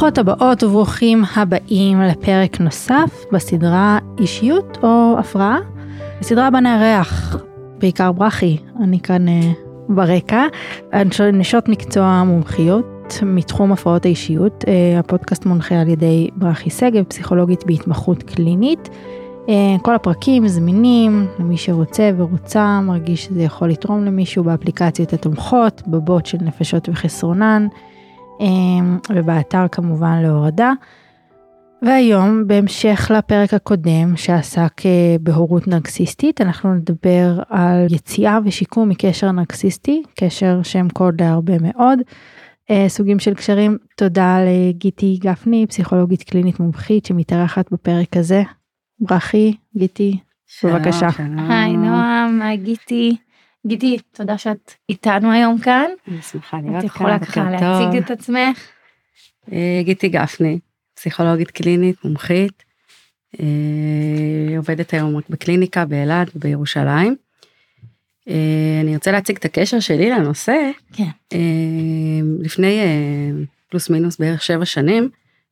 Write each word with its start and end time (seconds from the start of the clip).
ברוכות 0.00 0.18
הבאות 0.18 0.62
וברוכים 0.62 1.22
הבאים 1.36 2.00
לפרק 2.00 2.60
נוסף 2.60 3.24
בסדרה 3.32 3.98
אישיות 4.18 4.78
או 4.82 5.16
הפרעה. 5.18 5.58
בסדרה 6.20 6.50
בה 6.50 6.60
נארח 6.60 7.36
בעיקר 7.78 8.12
ברכי, 8.12 8.56
אני 8.82 9.00
כאן 9.00 9.28
uh, 9.28 9.30
ברקע, 9.88 10.46
נשות 11.32 11.68
מקצוע 11.68 12.22
מומחיות 12.26 13.18
מתחום 13.22 13.72
הפרעות 13.72 14.04
האישיות. 14.04 14.64
Uh, 14.64 14.68
הפודקאסט 14.98 15.46
מונחה 15.46 15.80
על 15.80 15.88
ידי 15.88 16.28
ברכי 16.36 16.70
שגב, 16.70 17.04
פסיכולוגית 17.04 17.66
בהתמחות 17.66 18.22
קלינית. 18.22 18.88
Uh, 19.46 19.50
כל 19.82 19.94
הפרקים 19.94 20.48
זמינים 20.48 21.26
למי 21.38 21.56
שרוצה 21.56 22.10
ורוצה, 22.16 22.80
מרגיש 22.80 23.24
שזה 23.24 23.42
יכול 23.42 23.68
לתרום 23.68 24.04
למישהו 24.04 24.44
באפליקציות 24.44 25.12
התומכות, 25.12 25.82
בבוט 25.86 26.26
של 26.26 26.38
נפשות 26.40 26.88
וחסרונן. 26.88 27.66
אמ, 28.40 28.98
ובאתר 29.10 29.68
כמובן 29.68 30.22
להורדה. 30.22 30.72
והיום, 31.82 32.46
בהמשך 32.46 33.10
לפרק 33.18 33.54
הקודם 33.54 34.16
שעסק 34.16 34.86
אה, 34.86 35.16
בהורות 35.20 35.68
נרקסיסטית, 35.68 36.40
אנחנו 36.40 36.74
נדבר 36.74 37.42
על 37.48 37.86
יציאה 37.90 38.38
ושיקום 38.44 38.88
מקשר 38.88 39.32
נרקסיסטי, 39.32 40.02
קשר 40.14 40.62
שם 40.62 40.88
קוד 40.88 41.22
להרבה 41.22 41.52
מאוד 41.60 41.98
אה, 42.70 42.84
סוגים 42.88 43.18
של 43.18 43.34
קשרים. 43.34 43.78
תודה 43.96 44.38
לגיטי 44.46 45.18
גפני, 45.20 45.66
פסיכולוגית 45.66 46.22
קלינית 46.22 46.60
מומחית 46.60 47.06
שמתארחת 47.06 47.72
בפרק 47.72 48.16
הזה. 48.16 48.42
ברכי, 49.00 49.56
גיטי, 49.76 50.18
בבקשה. 50.64 51.08
היי 51.48 51.76
נועם, 51.76 52.42
היי 52.42 52.56
גיטי. 52.56 53.16
גידי, 53.66 53.98
תודה 54.12 54.38
שאת 54.38 54.72
איתנו 54.88 55.32
היום 55.32 55.58
כאן. 55.58 55.86
אני 56.08 56.22
שמחה 56.22 56.56
להיות 56.56 56.70
כאן. 56.72 56.78
את 56.78 56.84
יכולה 56.84 57.18
ככה 57.18 57.50
להציג 57.50 58.02
את 58.02 58.10
עצמך. 58.10 58.58
אה, 59.52 59.80
גיטי 59.84 60.08
גפני, 60.08 60.58
פסיכולוגית 60.94 61.50
קלינית, 61.50 62.04
מומחית. 62.04 62.64
אה, 63.40 64.56
עובדת 64.56 64.92
היום 64.94 65.20
בקליניקה 65.30 65.84
באלעד 65.84 66.30
ובירושלים. 66.36 67.16
אה, 68.28 68.80
אני 68.82 68.94
רוצה 68.94 69.12
להציג 69.12 69.36
את 69.36 69.44
הקשר 69.44 69.80
שלי 69.80 70.10
לנושא. 70.10 70.70
כן. 70.92 71.36
לפני 72.40 72.80
פלוס 73.68 73.90
מינוס 73.90 74.18
בערך 74.18 74.42
שבע 74.42 74.64
שנים, 74.64 75.10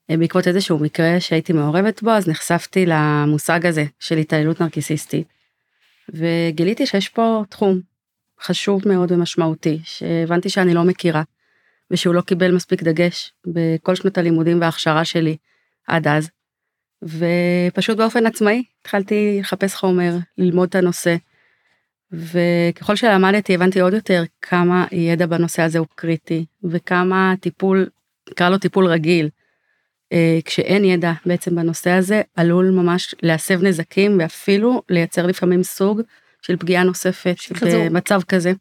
בעקבות 0.08 0.48
איזשהו 0.48 0.78
מקרה 0.78 1.20
שהייתי 1.20 1.52
מעורבת 1.52 2.02
בו, 2.02 2.10
אז 2.10 2.28
נחשפתי 2.28 2.86
למושג 2.86 3.66
הזה 3.66 3.84
של 4.00 4.16
התעללות 4.16 4.60
נרקיסיסטית. 4.60 5.27
וגיליתי 6.08 6.86
שיש 6.86 7.08
פה 7.08 7.42
תחום 7.48 7.80
חשוב 8.42 8.89
מאוד 8.89 9.12
ומשמעותי 9.12 9.81
שהבנתי 9.84 10.48
שאני 10.48 10.75
לא 10.75 10.84
מכירה 10.84 11.22
ושהוא 11.91 12.14
לא 12.14 12.20
קיבל 12.20 12.55
מספיק 12.55 12.83
דגש 12.83 13.33
בכל 13.47 13.94
שנות 13.94 14.19
הלימודים 14.19 14.61
וההכשרה 14.61 15.05
שלי 15.05 15.36
עד 15.86 16.08
אז. 16.08 16.31
ופשוט 17.03 17.97
באופן 17.97 18.27
עצמאי 18.27 18.62
התחלתי 18.81 19.36
לחפש 19.41 19.75
חומר 19.75 20.16
ללמוד 20.39 20.69
את 20.69 20.75
הנושא. 20.75 21.16
וככל 22.12 22.97
שלמדתי 22.97 23.55
הבנתי 23.55 23.81
עוד 23.81 23.92
יותר 23.92 24.22
כמה 24.42 24.86
ידע 24.92 25.27
בנושא 25.27 25.62
הזה 25.62 25.78
הוא 25.78 25.86
קריטי 25.94 26.44
וכמה 26.64 27.34
טיפול 27.41 27.89
נקרא 28.31 28.48
לו 28.48 28.59
טיפול 28.59 28.86
רגיל 28.86 29.28
אה, 30.12 30.39
כשאין 30.44 30.84
ידע 30.84 31.12
בעצם 31.27 31.56
בנושא 31.56 31.91
הזה 31.91 32.22
עלול 32.36 32.70
ממש 32.70 33.14
להסב 33.22 33.62
נזקים 33.62 34.19
ואפילו 34.20 34.83
לייצר 34.89 35.27
לפעמים 35.27 35.62
סוג 35.62 36.00
של 36.42 36.56
פגיעה 36.56 36.84
נוספת 36.84 37.36
במצב 37.62 38.20
כזה. 38.28 38.53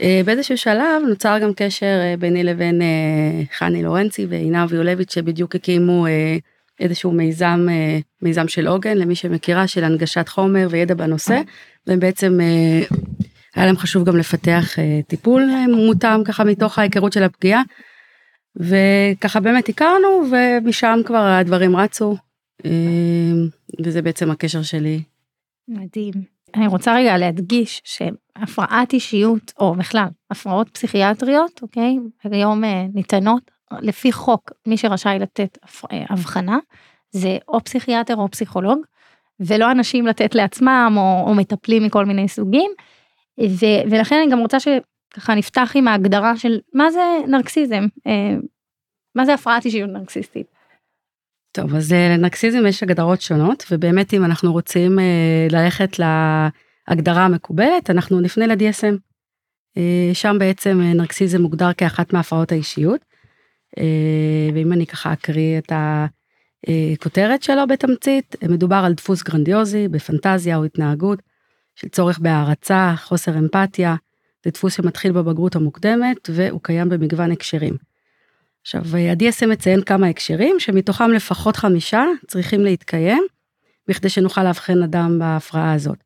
אה, 0.00 0.20
באיזשהו 0.24 0.58
שלב 0.58 1.02
נוצר 1.08 1.38
גם 1.42 1.50
קשר 1.56 2.00
אה, 2.00 2.14
ביני 2.18 2.44
לבין 2.44 2.82
אה, 2.82 3.42
חני 3.58 3.82
לורנצי 3.82 4.26
ועינב 4.28 4.72
יולביץ' 4.72 5.14
שבדיוק 5.14 5.54
הקימו 5.54 6.06
איזשהו 6.80 7.12
מיזם 7.12 7.66
מיזם 8.22 8.48
של 8.48 8.66
עוגן 8.66 8.98
למי 8.98 9.14
שמכירה 9.14 9.66
של 9.66 9.84
הנגשת 9.84 10.28
חומר 10.28 10.68
וידע 10.70 10.94
בנושא 10.94 11.40
והם 11.86 12.00
בעצם 12.00 12.38
היה 13.54 13.66
להם 13.66 13.76
חשוב 13.76 14.04
גם 14.04 14.16
לפתח 14.16 14.76
טיפול 15.06 15.50
מותאם 15.86 16.24
ככה 16.24 16.44
מתוך 16.44 16.78
ההיכרות 16.78 17.12
של 17.12 17.22
הפגיעה. 17.22 17.62
וככה 18.56 19.40
באמת 19.40 19.68
הכרנו 19.68 20.24
ומשם 20.30 21.00
כבר 21.04 21.26
הדברים 21.40 21.76
רצו 21.76 22.16
וזה 23.84 24.02
בעצם 24.02 24.30
הקשר 24.30 24.62
שלי. 24.62 25.02
מדהים. 25.68 26.37
אני 26.54 26.66
רוצה 26.66 26.94
רגע 26.94 27.16
להדגיש 27.16 27.82
שהפרעת 27.84 28.92
אישיות, 28.92 29.52
או 29.60 29.74
בכלל, 29.74 30.06
הפרעות 30.30 30.68
פסיכיאטריות, 30.68 31.62
אוקיי, 31.62 31.98
היום 32.24 32.64
אה, 32.64 32.86
ניתנות 32.94 33.50
לפי 33.80 34.12
חוק, 34.12 34.52
מי 34.66 34.76
שרשאי 34.76 35.18
לתת 35.18 35.58
אה, 35.92 36.04
הבחנה, 36.10 36.58
זה 37.10 37.38
או 37.48 37.64
פסיכיאטר 37.64 38.16
או 38.16 38.30
פסיכולוג, 38.30 38.78
ולא 39.40 39.70
אנשים 39.70 40.06
לתת 40.06 40.34
לעצמם, 40.34 40.94
או, 40.96 41.24
או 41.26 41.34
מטפלים 41.34 41.82
מכל 41.84 42.04
מיני 42.04 42.28
סוגים, 42.28 42.70
ו, 43.40 43.66
ולכן 43.90 44.16
אני 44.22 44.32
גם 44.32 44.38
רוצה 44.38 44.56
שככה 44.60 45.34
נפתח 45.34 45.72
עם 45.74 45.88
ההגדרה 45.88 46.36
של 46.36 46.58
מה 46.74 46.90
זה 46.90 47.18
נרקסיזם, 47.26 47.86
אה, 48.06 48.36
מה 49.14 49.24
זה 49.24 49.34
הפרעת 49.34 49.64
אישיות 49.64 49.90
נרקסיסטית. 49.90 50.57
טוב, 51.52 51.74
אז 51.74 51.92
אה, 51.92 52.08
לנרקסיזם 52.16 52.66
יש 52.66 52.82
הגדרות 52.82 53.20
שונות, 53.20 53.64
ובאמת 53.70 54.14
אם 54.14 54.24
אנחנו 54.24 54.52
רוצים 54.52 54.98
אה, 54.98 55.46
ללכת 55.50 55.96
להגדרה 55.98 57.24
המקובלת, 57.24 57.90
אנחנו 57.90 58.20
נפנה 58.20 58.46
ל-DSM. 58.46 58.96
אה, 59.76 60.10
שם 60.12 60.36
בעצם 60.38 60.80
נרקסיזם 60.94 61.42
מוגדר 61.42 61.72
כאחת 61.72 62.12
מהפרעות 62.12 62.52
האישיות. 62.52 63.08
ואם 64.54 64.72
אני 64.72 64.86
ככה 64.86 65.12
אקריא 65.12 65.58
את 65.58 65.72
הכותרת 65.76 67.42
שלו 67.42 67.66
בתמצית, 67.66 68.36
מדובר 68.48 68.76
על 68.76 68.92
דפוס 68.92 69.22
גרנדיוזי 69.22 69.88
בפנטזיה 69.88 70.56
או 70.56 70.64
התנהגות 70.64 71.22
של 71.74 71.88
צורך 71.88 72.18
בהערצה, 72.18 72.94
חוסר 72.96 73.38
אמפתיה, 73.38 73.94
זה 74.44 74.50
דפוס 74.50 74.76
שמתחיל 74.76 75.12
בבגרות 75.12 75.56
המוקדמת 75.56 76.30
והוא 76.32 76.60
קיים 76.62 76.88
במגוון 76.88 77.32
הקשרים. 77.32 77.87
עכשיו, 78.62 78.82
ה-DSM 78.96 79.46
מציין 79.46 79.82
כמה 79.82 80.08
הקשרים, 80.08 80.60
שמתוכם 80.60 81.10
לפחות 81.10 81.56
חמישה 81.56 82.04
צריכים 82.26 82.64
להתקיים, 82.64 83.22
בכדי 83.88 84.08
שנוכל 84.08 84.44
לאבחן 84.44 84.82
אדם 84.82 85.18
בהפרעה 85.18 85.72
הזאת. 85.72 85.98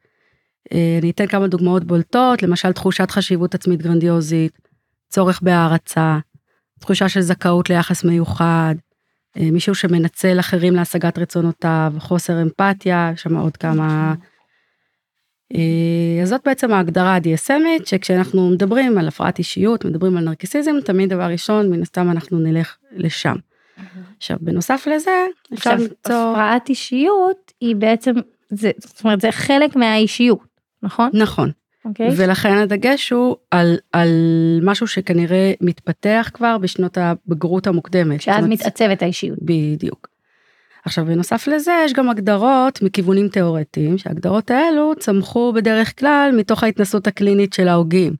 אה, 0.72 0.98
אני 1.02 1.10
אתן 1.10 1.26
כמה 1.26 1.46
דוגמאות 1.46 1.84
בולטות, 1.84 2.42
למשל 2.42 2.72
תחושת 2.72 3.10
חשיבות 3.10 3.54
עצמית 3.54 3.82
גרנדיוזית, 3.82 4.58
צורך 5.08 5.42
בהערצה, 5.42 6.18
תחושה 6.80 7.08
של 7.08 7.20
זכאות 7.20 7.70
ליחס 7.70 8.04
מיוחד, 8.04 8.74
אה, 9.36 9.50
מישהו 9.50 9.74
שמנצל 9.74 10.40
אחרים 10.40 10.74
להשגת 10.74 11.18
רצונותיו, 11.18 11.92
חוסר 11.98 12.42
אמפתיה, 12.42 13.10
יש 13.14 13.22
שם 13.22 13.36
עוד 13.36 13.56
כמה 13.56 13.88
אה, 13.88 14.31
אז 16.22 16.28
זאת 16.28 16.40
בעצם 16.44 16.72
ההגדרה 16.72 17.14
הדיאסמית 17.14 17.86
שכשאנחנו 17.86 18.50
מדברים 18.50 18.98
על 18.98 19.08
הפרעת 19.08 19.38
אישיות 19.38 19.84
מדברים 19.84 20.16
על 20.16 20.24
נרקיסיזם 20.24 20.80
תמיד 20.84 21.08
דבר 21.08 21.24
ראשון 21.24 21.70
מן 21.70 21.82
הסתם 21.82 22.10
אנחנו 22.10 22.38
נלך 22.38 22.76
לשם. 22.92 23.36
עכשיו 24.16 24.36
בנוסף 24.40 24.86
לזה 24.94 25.26
אפשר 25.54 25.74
למצוא 25.74 26.30
הפרעת 26.30 26.68
אישיות 26.68 27.52
היא 27.60 27.76
בעצם 27.76 28.12
זה 28.48 28.70
זאת 28.78 29.04
אומרת 29.04 29.20
זה 29.20 29.32
חלק 29.32 29.76
מהאישיות 29.76 30.38
נכון 30.82 31.10
נכון 31.14 31.48
okay. 31.48 31.88
אוקיי. 31.88 32.08
ולכן 32.16 32.52
הדגש 32.52 33.10
הוא 33.10 33.36
על 33.50 33.76
על 33.92 34.08
משהו 34.62 34.86
שכנראה 34.86 35.52
מתפתח 35.60 36.30
כבר 36.34 36.58
בשנות 36.58 36.98
הבגרות 36.98 37.66
המוקדמת. 37.66 38.20
שאז 38.20 38.46
מתעצבת 38.46 39.02
האישיות. 39.02 39.38
בדיוק. 39.42 40.11
עכשיו 40.84 41.04
בנוסף 41.06 41.48
לזה 41.48 41.72
יש 41.84 41.92
גם 41.92 42.08
הגדרות 42.08 42.82
מכיוונים 42.82 43.28
תיאורטיים 43.28 43.98
שהגדרות 43.98 44.50
האלו 44.50 44.92
צמחו 44.98 45.52
בדרך 45.52 45.98
כלל 45.98 46.30
מתוך 46.36 46.64
ההתנסות 46.64 47.06
הקלינית 47.06 47.52
של 47.52 47.68
ההוגים. 47.68 48.14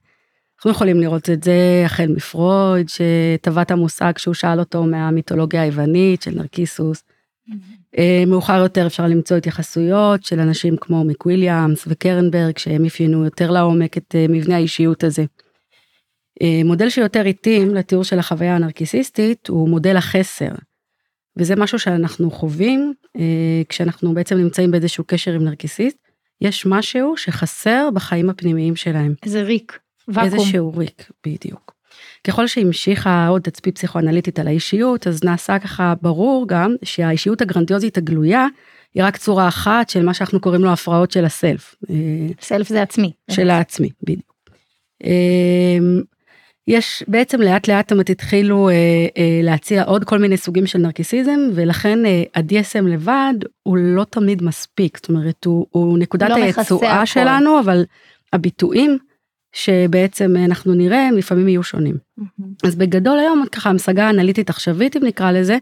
אנחנו 0.57 0.71
יכולים 0.71 0.99
לראות 0.99 1.29
את 1.29 1.43
זה 1.43 1.83
החל 1.85 2.07
מפרויד 2.07 2.87
שטבע 2.89 3.61
את 3.61 3.71
המושג 3.71 4.17
שהוא 4.17 4.33
שאל 4.33 4.59
אותו 4.59 4.83
מהמיתולוגיה 4.83 5.61
היוונית 5.61 6.21
של 6.21 6.31
נרקיסוס. 6.35 7.03
אה, 7.97 8.23
מאוחר 8.27 8.57
יותר 8.57 8.87
אפשר 8.87 9.07
למצוא 9.07 9.37
התייחסויות 9.37 10.23
של 10.23 10.39
אנשים 10.39 10.75
כמו 10.77 11.03
מקוויליאמס 11.03 11.83
וקרנברג 11.87 12.57
שהם 12.57 12.85
אפיינו 12.85 13.25
יותר 13.25 13.51
לעומק 13.51 13.97
את 13.97 14.15
אה, 14.15 14.25
מבנה 14.29 14.55
האישיות 14.55 15.03
הזה. 15.03 15.25
אה, 16.41 16.61
מודל 16.65 16.89
שיותר 16.89 17.25
התאים 17.25 17.75
לתיאור 17.75 18.03
של 18.03 18.19
החוויה 18.19 18.55
הנרקיסיסטית 18.55 19.47
הוא 19.47 19.69
מודל 19.69 19.97
החסר. 19.97 20.51
וזה 21.37 21.55
משהו 21.55 21.79
שאנחנו 21.79 22.31
חווים 22.31 22.93
אה, 23.17 23.61
כשאנחנו 23.69 24.13
בעצם 24.13 24.37
נמצאים 24.37 24.71
באיזשהו 24.71 25.03
קשר 25.07 25.33
עם 25.33 25.43
נרקיסיסט, 25.43 25.97
יש 26.41 26.65
משהו 26.65 27.17
שחסר 27.17 27.89
בחיים 27.93 28.29
הפנימיים 28.29 28.75
שלהם. 28.75 29.13
איזה 29.25 29.41
ריק, 29.41 29.79
ואקום. 30.07 30.23
איזשהו 30.23 30.73
ריק, 30.77 31.11
בדיוק. 31.27 31.73
ככל 32.27 32.47
שהמשיכה 32.47 33.27
עוד 33.27 33.41
תצפית 33.41 33.75
פסיכואנליטית 33.75 34.39
על 34.39 34.47
האישיות, 34.47 35.07
אז 35.07 35.23
נעשה 35.23 35.59
ככה 35.59 35.93
ברור 36.01 36.47
גם 36.47 36.75
שהאישיות 36.83 37.41
הגרנדיוזית 37.41 37.97
הגלויה 37.97 38.47
היא 38.93 39.03
רק 39.03 39.17
צורה 39.17 39.47
אחת 39.47 39.89
של 39.89 40.05
מה 40.05 40.13
שאנחנו 40.13 40.39
קוראים 40.39 40.61
לו 40.61 40.69
הפרעות 40.69 41.11
של 41.11 41.25
הסלף. 41.25 41.75
סלף 42.41 42.67
זה 42.67 42.81
עצמי. 42.81 43.11
של 43.31 43.49
העצמי, 43.49 43.89
בדיוק. 44.03 44.33
יש 46.67 47.03
בעצם 47.07 47.41
לאט 47.41 47.67
לאט 47.67 47.85
אתם 47.85 47.99
התחילו 48.09 48.69
אה, 48.69 48.73
אה, 49.17 49.39
להציע 49.43 49.83
עוד 49.83 50.03
כל 50.03 50.19
מיני 50.19 50.37
סוגים 50.37 50.67
של 50.67 50.79
נרקיסיזם 50.79 51.39
ולכן 51.53 52.05
אה, 52.05 52.23
ה-DSM 52.35 52.87
לבד 52.87 53.33
הוא 53.63 53.77
לא 53.77 54.03
תמיד 54.03 54.43
מספיק 54.43 54.97
זאת 54.97 55.09
אומרת 55.09 55.45
הוא, 55.45 55.67
הוא 55.69 55.97
נקודת 55.97 56.29
לא 56.29 56.35
היצואה. 56.35 57.05
שלנו 57.05 57.59
אבל 57.59 57.85
הביטויים 58.33 58.97
שבעצם 59.53 60.35
אנחנו 60.45 60.73
נראה 60.73 61.07
הם 61.07 61.17
לפעמים 61.17 61.47
יהיו 61.47 61.63
שונים. 61.63 61.97
אז 62.63 62.75
בגדול 62.75 63.19
היום 63.19 63.43
ככה 63.51 63.69
המשגה 63.69 64.09
אנליטית 64.09 64.49
עכשווית 64.49 64.97
אם 64.97 65.03
נקרא 65.03 65.31
לזה 65.31 65.57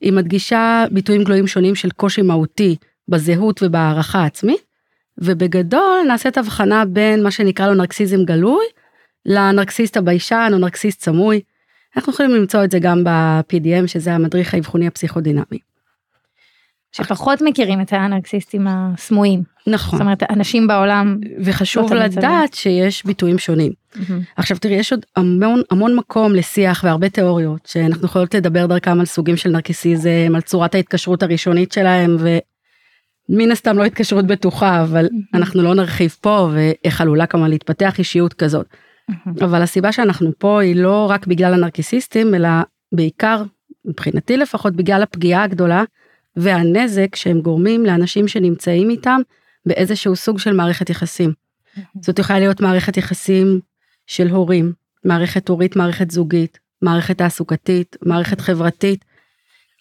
היא 0.00 0.12
מדגישה 0.12 0.84
ביטויים 0.90 1.24
גלויים 1.24 1.46
שונים 1.46 1.74
של 1.74 1.90
קושי 1.90 2.22
מהותי 2.22 2.76
בזהות 3.08 3.62
ובהערכה 3.62 4.18
העצמית 4.18 4.60
ובגדול 5.18 5.98
נעשית 6.06 6.38
הבחנה 6.38 6.84
בין 6.84 7.22
מה 7.22 7.30
שנקרא 7.30 7.68
לו 7.68 7.74
נרקסיזם 7.74 8.24
גלוי 8.24 8.64
לנרקסיסט 9.26 9.96
הביישן 9.96 10.50
או 10.52 10.58
נרקסיסט 10.58 11.02
סמוי. 11.02 11.40
אנחנו 11.96 12.12
יכולים 12.12 12.30
למצוא 12.30 12.64
את 12.64 12.70
זה 12.70 12.78
גם 12.78 13.04
ב-PDM 13.04 13.86
שזה 13.86 14.12
המדריך 14.14 14.54
האבחוני 14.54 14.86
הפסיכודינמי. 14.86 15.58
שפחות 16.92 17.42
מכירים 17.42 17.80
את 17.80 17.92
האנרקסיסטים 17.92 18.66
הסמויים. 18.68 19.42
נכון. 19.66 19.98
זאת 19.98 20.04
אומרת, 20.04 20.22
אנשים 20.30 20.66
בעולם... 20.66 21.18
וחשוב 21.44 21.92
לא 21.92 22.00
לדעת 22.00 22.54
שיש 22.54 23.04
ביטויים 23.04 23.38
שונים. 23.38 23.72
עכשיו 24.36 24.58
תראי 24.58 24.74
יש 24.74 24.92
עוד 24.92 25.06
המון 25.16 25.62
המון 25.70 25.96
מקום 25.96 26.34
לשיח 26.34 26.84
והרבה 26.84 27.08
תיאוריות 27.08 27.66
שאנחנו 27.66 28.06
יכולות 28.06 28.34
לדבר 28.34 28.66
דרכם 28.66 29.00
על 29.00 29.06
סוגים 29.06 29.36
של 29.36 29.50
נרקיסיזם 29.50 30.32
על 30.34 30.40
צורת 30.40 30.74
ההתקשרות 30.74 31.22
הראשונית 31.22 31.72
שלהם 31.72 32.16
ומן 33.28 33.50
הסתם 33.50 33.78
לא 33.78 33.84
התקשרות 33.84 34.26
בטוחה 34.26 34.82
אבל 34.82 35.08
אנחנו 35.34 35.62
לא 35.62 35.74
נרחיב 35.74 36.16
פה 36.20 36.48
ואיך 36.52 37.00
עלולה 37.00 37.26
כמובן 37.26 37.50
להתפתח 37.50 37.98
אישיות 37.98 38.34
כזאת. 38.34 38.66
אבל 39.40 39.62
הסיבה 39.62 39.92
שאנחנו 39.92 40.30
פה 40.38 40.60
היא 40.62 40.76
לא 40.76 41.06
רק 41.10 41.26
בגלל 41.26 41.54
הנרקיסיסטים 41.54 42.34
אלא 42.34 42.48
בעיקר 42.92 43.42
מבחינתי 43.84 44.36
לפחות 44.36 44.76
בגלל 44.76 45.02
הפגיעה 45.02 45.42
הגדולה 45.44 45.84
והנזק 46.36 47.16
שהם 47.16 47.40
גורמים 47.40 47.86
לאנשים 47.86 48.28
שנמצאים 48.28 48.90
איתם 48.90 49.20
באיזשהו 49.66 50.16
סוג 50.16 50.38
של 50.38 50.52
מערכת 50.52 50.90
יחסים. 50.90 51.32
זאת 52.00 52.18
יכולה 52.18 52.38
להיות 52.38 52.60
מערכת 52.60 52.96
יחסים 52.96 53.60
של 54.06 54.28
הורים, 54.28 54.72
מערכת 55.04 55.48
הורית, 55.48 55.76
מערכת 55.76 56.10
זוגית, 56.10 56.58
מערכת 56.82 57.18
תעסוקתית, 57.18 57.96
מערכת 58.06 58.40
חברתית. 58.40 59.04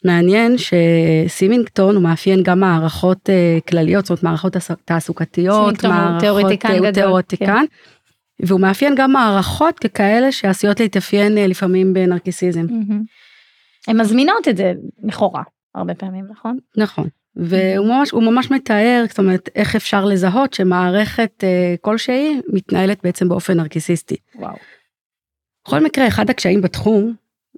מעניין 0.05 0.55
שסימינגטון 0.57 1.95
הוא 1.95 2.03
מאפיין 2.03 2.43
גם 2.43 2.59
מערכות 2.59 3.29
אה, 3.29 3.57
כלליות, 3.69 4.05
זאת 4.05 4.09
אומרת 4.09 4.23
מערכות 4.23 4.53
תעס- 4.53 4.71
תעסוקתיות, 4.85 5.85
מערכות 5.85 6.19
תיאורטיקן 6.19 6.75
גדול, 6.77 6.91
תיאורטיקן, 6.91 7.63
והוא 8.39 8.59
מאפיין 8.59 8.95
גם 8.95 9.11
מערכות 9.11 9.79
ככאלה 9.79 10.31
שעשויות 10.31 10.79
להתאפיין 10.79 11.37
אה, 11.37 11.47
לפעמים 11.47 11.93
בנרקיסיזם. 11.93 12.65
הן 13.87 14.01
מזמינות 14.01 14.47
את 14.47 14.57
זה 14.57 14.73
לכאורה, 15.03 15.43
הרבה 15.75 15.93
פעמים, 15.93 16.25
נכון? 16.31 16.57
נכון. 16.77 17.07
והוא 17.35 17.87
ממש, 17.87 18.13
ממש 18.13 18.51
מתאר, 18.51 19.05
זאת 19.09 19.19
אומרת, 19.19 19.49
איך 19.55 19.75
אפשר 19.75 20.05
לזהות 20.05 20.53
שמערכת 20.53 21.43
אה, 21.43 21.75
כלשהי 21.81 22.41
מתנהלת 22.53 22.99
בעצם 23.03 23.29
באופן 23.29 23.57
נרקיסיסטי. 23.57 24.15
וואו. 24.35 24.55
בכל 25.67 25.79
מקרה, 25.79 26.07
אחד 26.07 26.29
הקשיים 26.29 26.61
בתחום, 26.61 27.13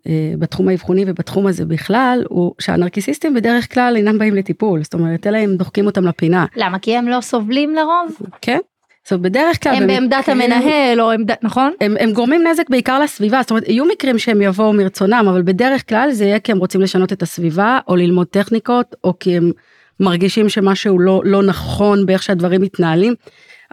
אה, 0.07 0.33
בתחום 0.39 0.67
האבחוני 0.67 1.03
ובתחום 1.07 1.47
הזה 1.47 1.65
בכלל, 1.65 2.23
הוא 2.29 2.53
שהנרקיסיסטים 2.59 3.33
בדרך 3.33 3.73
כלל 3.73 3.93
אינם 3.97 4.17
באים 4.17 4.35
לטיפול, 4.35 4.83
זאת 4.83 4.93
אומרת, 4.93 5.27
אלא 5.27 5.37
הם 5.37 5.55
דוחקים 5.55 5.85
אותם 5.85 6.05
לפינה, 6.05 6.45
למה? 6.55 6.79
כי 6.79 6.97
הם 6.97 7.07
לא 7.07 7.21
סובלים 7.21 7.75
לרוב? 7.75 8.17
כן? 8.41 8.59
זאת 9.03 9.11
אומרת, 9.11 9.21
בדרך 9.31 9.63
כלל... 9.63 9.73
הם 9.75 9.81
במקרים- 9.83 10.09
בעמדת 10.09 10.29
המנהל 10.29 11.01
או 11.01 11.11
עמדת, 11.11 11.43
נכון? 11.43 11.71
הם, 11.81 11.95
הם 11.99 12.11
גורמים 12.11 12.47
נזק 12.47 12.69
בעיקר 12.69 12.99
לסביבה, 12.99 13.41
זאת 13.41 13.49
אומרת, 13.51 13.67
יהיו 13.67 13.85
מקרים 13.85 14.19
שהם 14.19 14.41
יבואו 14.41 14.73
מרצונם, 14.73 15.25
אבל 15.29 15.41
בדרך 15.41 15.89
כלל 15.89 16.11
זה 16.11 16.25
יהיה 16.25 16.39
כי 16.39 16.51
הם 16.51 16.57
רוצים 16.57 16.81
לשנות 16.81 17.13
את 17.13 17.21
הסביבה, 17.21 17.79
או 17.87 17.95
ללמוד 17.95 18.27
טכניקות, 18.27 18.95
או 19.03 19.19
כי 19.19 19.37
הם 19.37 19.51
מרגישים 19.99 20.49
שמשהו 20.49 20.99
לא, 20.99 21.21
לא 21.25 21.43
נכון 21.43 22.05
באיך 22.05 22.23
שהדברים 22.23 22.61
מתנהלים. 22.61 23.13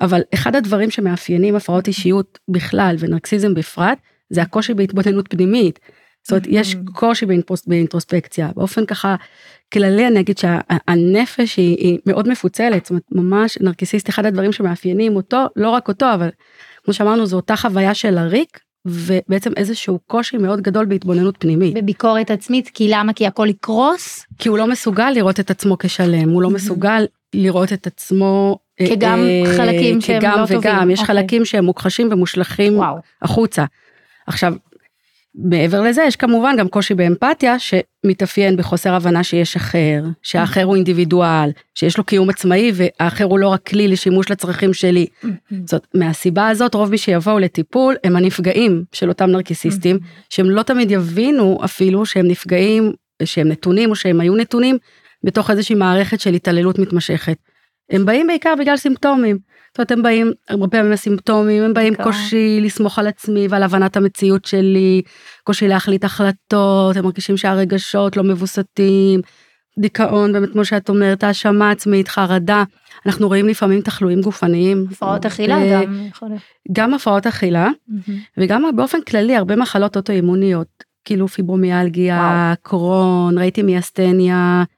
אבל 0.00 0.20
אחד 0.34 0.56
הדברים 0.56 0.90
שמאפיינים 0.90 1.56
הפרעות 1.56 1.86
אישיות 1.86 2.38
בכלל 2.48 2.96
ונרקסיזם 2.98 3.54
בפרט, 3.54 3.98
זה 4.30 4.42
הקושי 4.42 4.74
בהתבוננות 4.74 5.28
פנימית. 5.30 5.78
זאת 6.22 6.30
אומרת, 6.32 6.44
יש 6.48 6.76
קושי 6.94 7.26
באינפרוס- 7.26 7.64
באינטרוספקציה. 7.66 8.48
באופן 8.56 8.86
ככה 8.86 9.14
כללי 9.72 10.06
אני 10.06 10.20
אגיד 10.20 10.38
שהנפש 10.38 11.56
היא, 11.56 11.76
היא 11.76 11.98
מאוד 12.06 12.28
מפוצלת, 12.28 12.84
זאת 12.84 12.90
אומרת, 12.90 13.02
ממש 13.12 13.58
נרקיסיסט, 13.60 14.08
אחד 14.08 14.26
הדברים 14.26 14.52
שמאפיינים 14.52 15.16
אותו, 15.16 15.46
לא 15.56 15.70
רק 15.70 15.88
אותו, 15.88 16.06
אבל 16.14 16.28
כמו 16.84 16.94
שאמרנו, 16.94 17.26
זו 17.26 17.36
אותה 17.36 17.56
חוויה 17.56 17.94
של 17.94 18.18
הריק, 18.18 18.60
ובעצם 18.86 19.50
איזשהו 19.56 19.98
קושי 20.06 20.36
מאוד 20.36 20.60
גדול 20.60 20.84
בהתבוננות 20.84 21.34
פנימית. 21.38 21.74
בביקורת 21.74 22.30
עצמית, 22.30 22.68
כי 22.74 22.88
למה? 22.88 23.12
כי 23.12 23.26
הכל 23.26 23.48
יקרוס? 23.48 24.26
כי 24.38 24.48
הוא 24.48 24.58
לא 24.58 24.66
מסוגל 24.66 25.10
לראות 25.10 25.40
את 25.40 25.50
עצמו 25.50 25.78
כשלם, 25.78 26.28
הוא 26.28 26.42
לא 26.42 26.50
מסוגל 26.50 27.06
לראות 27.34 27.72
את 27.72 27.86
עצמו 27.86 28.58
אה, 28.80 28.86
כגם 28.88 29.18
אה, 29.18 29.56
חלקים 29.56 30.00
שהם 30.00 30.20
כגם 30.20 30.38
לא 30.38 30.46
טובים. 30.46 30.58
וגם, 30.58 30.90
יש 30.90 31.00
אוקיי. 31.00 31.14
חלקים 31.14 31.44
שהם 31.44 31.64
מוכחשים 31.64 32.08
ומושלכים 32.12 32.78
וואו. 32.78 32.96
החוצה. 33.22 33.64
עכשיו, 34.26 34.54
מעבר 35.42 35.80
לזה 35.80 36.02
יש 36.02 36.16
כמובן 36.16 36.54
גם 36.58 36.68
קושי 36.68 36.94
באמפתיה 36.94 37.56
שמתאפיין 37.58 38.56
בחוסר 38.56 38.94
הבנה 38.94 39.24
שיש 39.24 39.56
אחר, 39.56 40.04
שהאחר 40.22 40.62
הוא 40.62 40.76
אינדיבידואל, 40.76 41.50
שיש 41.74 41.98
לו 41.98 42.04
קיום 42.04 42.30
עצמאי 42.30 42.72
והאחר 42.74 43.24
הוא 43.24 43.38
לא 43.38 43.48
רק 43.48 43.66
כלי 43.66 43.88
לשימוש 43.88 44.30
לצרכים 44.30 44.74
שלי. 44.74 45.06
זאת 45.66 45.86
מהסיבה 45.94 46.48
הזאת 46.48 46.74
רוב 46.74 46.90
מי 46.90 46.98
שיבואו 46.98 47.38
לטיפול 47.38 47.96
הם 48.04 48.16
הנפגעים 48.16 48.84
של 48.92 49.08
אותם 49.08 49.30
נרקיסיסטים 49.30 49.98
שהם 50.30 50.50
לא 50.50 50.62
תמיד 50.62 50.90
יבינו 50.90 51.58
אפילו 51.64 52.06
שהם 52.06 52.28
נפגעים 52.28 52.92
שהם 53.24 53.48
נתונים 53.48 53.90
או 53.90 53.96
שהם 53.96 54.20
היו 54.20 54.36
נתונים 54.36 54.78
בתוך 55.24 55.50
איזושהי 55.50 55.74
מערכת 55.74 56.20
של 56.20 56.34
התעללות 56.34 56.78
מתמשכת. 56.78 57.38
הם 57.90 58.06
באים 58.06 58.26
בעיקר 58.26 58.54
בגלל 58.58 58.76
סימפטומים. 58.76 59.38
זאת 59.68 59.78
אומרת 59.78 59.90
הם 59.92 60.02
באים 60.02 60.32
הרבה 60.48 60.68
פעמים 60.68 60.92
הסימפטומים 60.92 61.62
הם 61.62 61.74
באים 61.74 61.92
בעיקר. 61.92 62.10
קושי 62.10 62.60
לסמוך 62.60 62.98
על 62.98 63.06
עצמי 63.06 63.46
ועל 63.50 63.62
הבנת 63.62 63.96
המציאות 63.96 64.44
שלי 64.44 65.02
קושי 65.44 65.68
להחליט 65.68 66.04
החלטות 66.04 66.96
הם 66.96 67.04
מרגישים 67.04 67.36
שהרגשות 67.36 68.16
לא 68.16 68.22
מבוסתים 68.22 69.20
דיכאון 69.78 70.32
באמת 70.32 70.52
כמו 70.52 70.64
שאת 70.64 70.88
אומרת 70.88 71.24
האשמה 71.24 71.70
עצמית 71.70 72.08
חרדה 72.08 72.64
אנחנו 73.06 73.28
רואים 73.28 73.46
לפעמים 73.46 73.80
תחלואים 73.80 74.20
גופניים 74.20 74.86
הפרעות 74.90 75.26
אכילה 75.26 75.56
ו- 75.58 75.72
גם. 75.72 76.06
גם 76.72 76.94
הפרעות 76.94 77.26
אכילה 77.26 77.68
וגם 78.38 78.64
באופן 78.76 79.02
כללי 79.02 79.36
הרבה 79.36 79.56
מחלות 79.56 79.96
אוטואימוניות 79.96 80.68
כאילו 81.04 81.28
פיברומיאלגיה. 81.28 82.54
קרון 82.62 83.38
ראיתי 83.38 83.62
מיאסטניה 83.62 84.34
אה, 84.36 84.77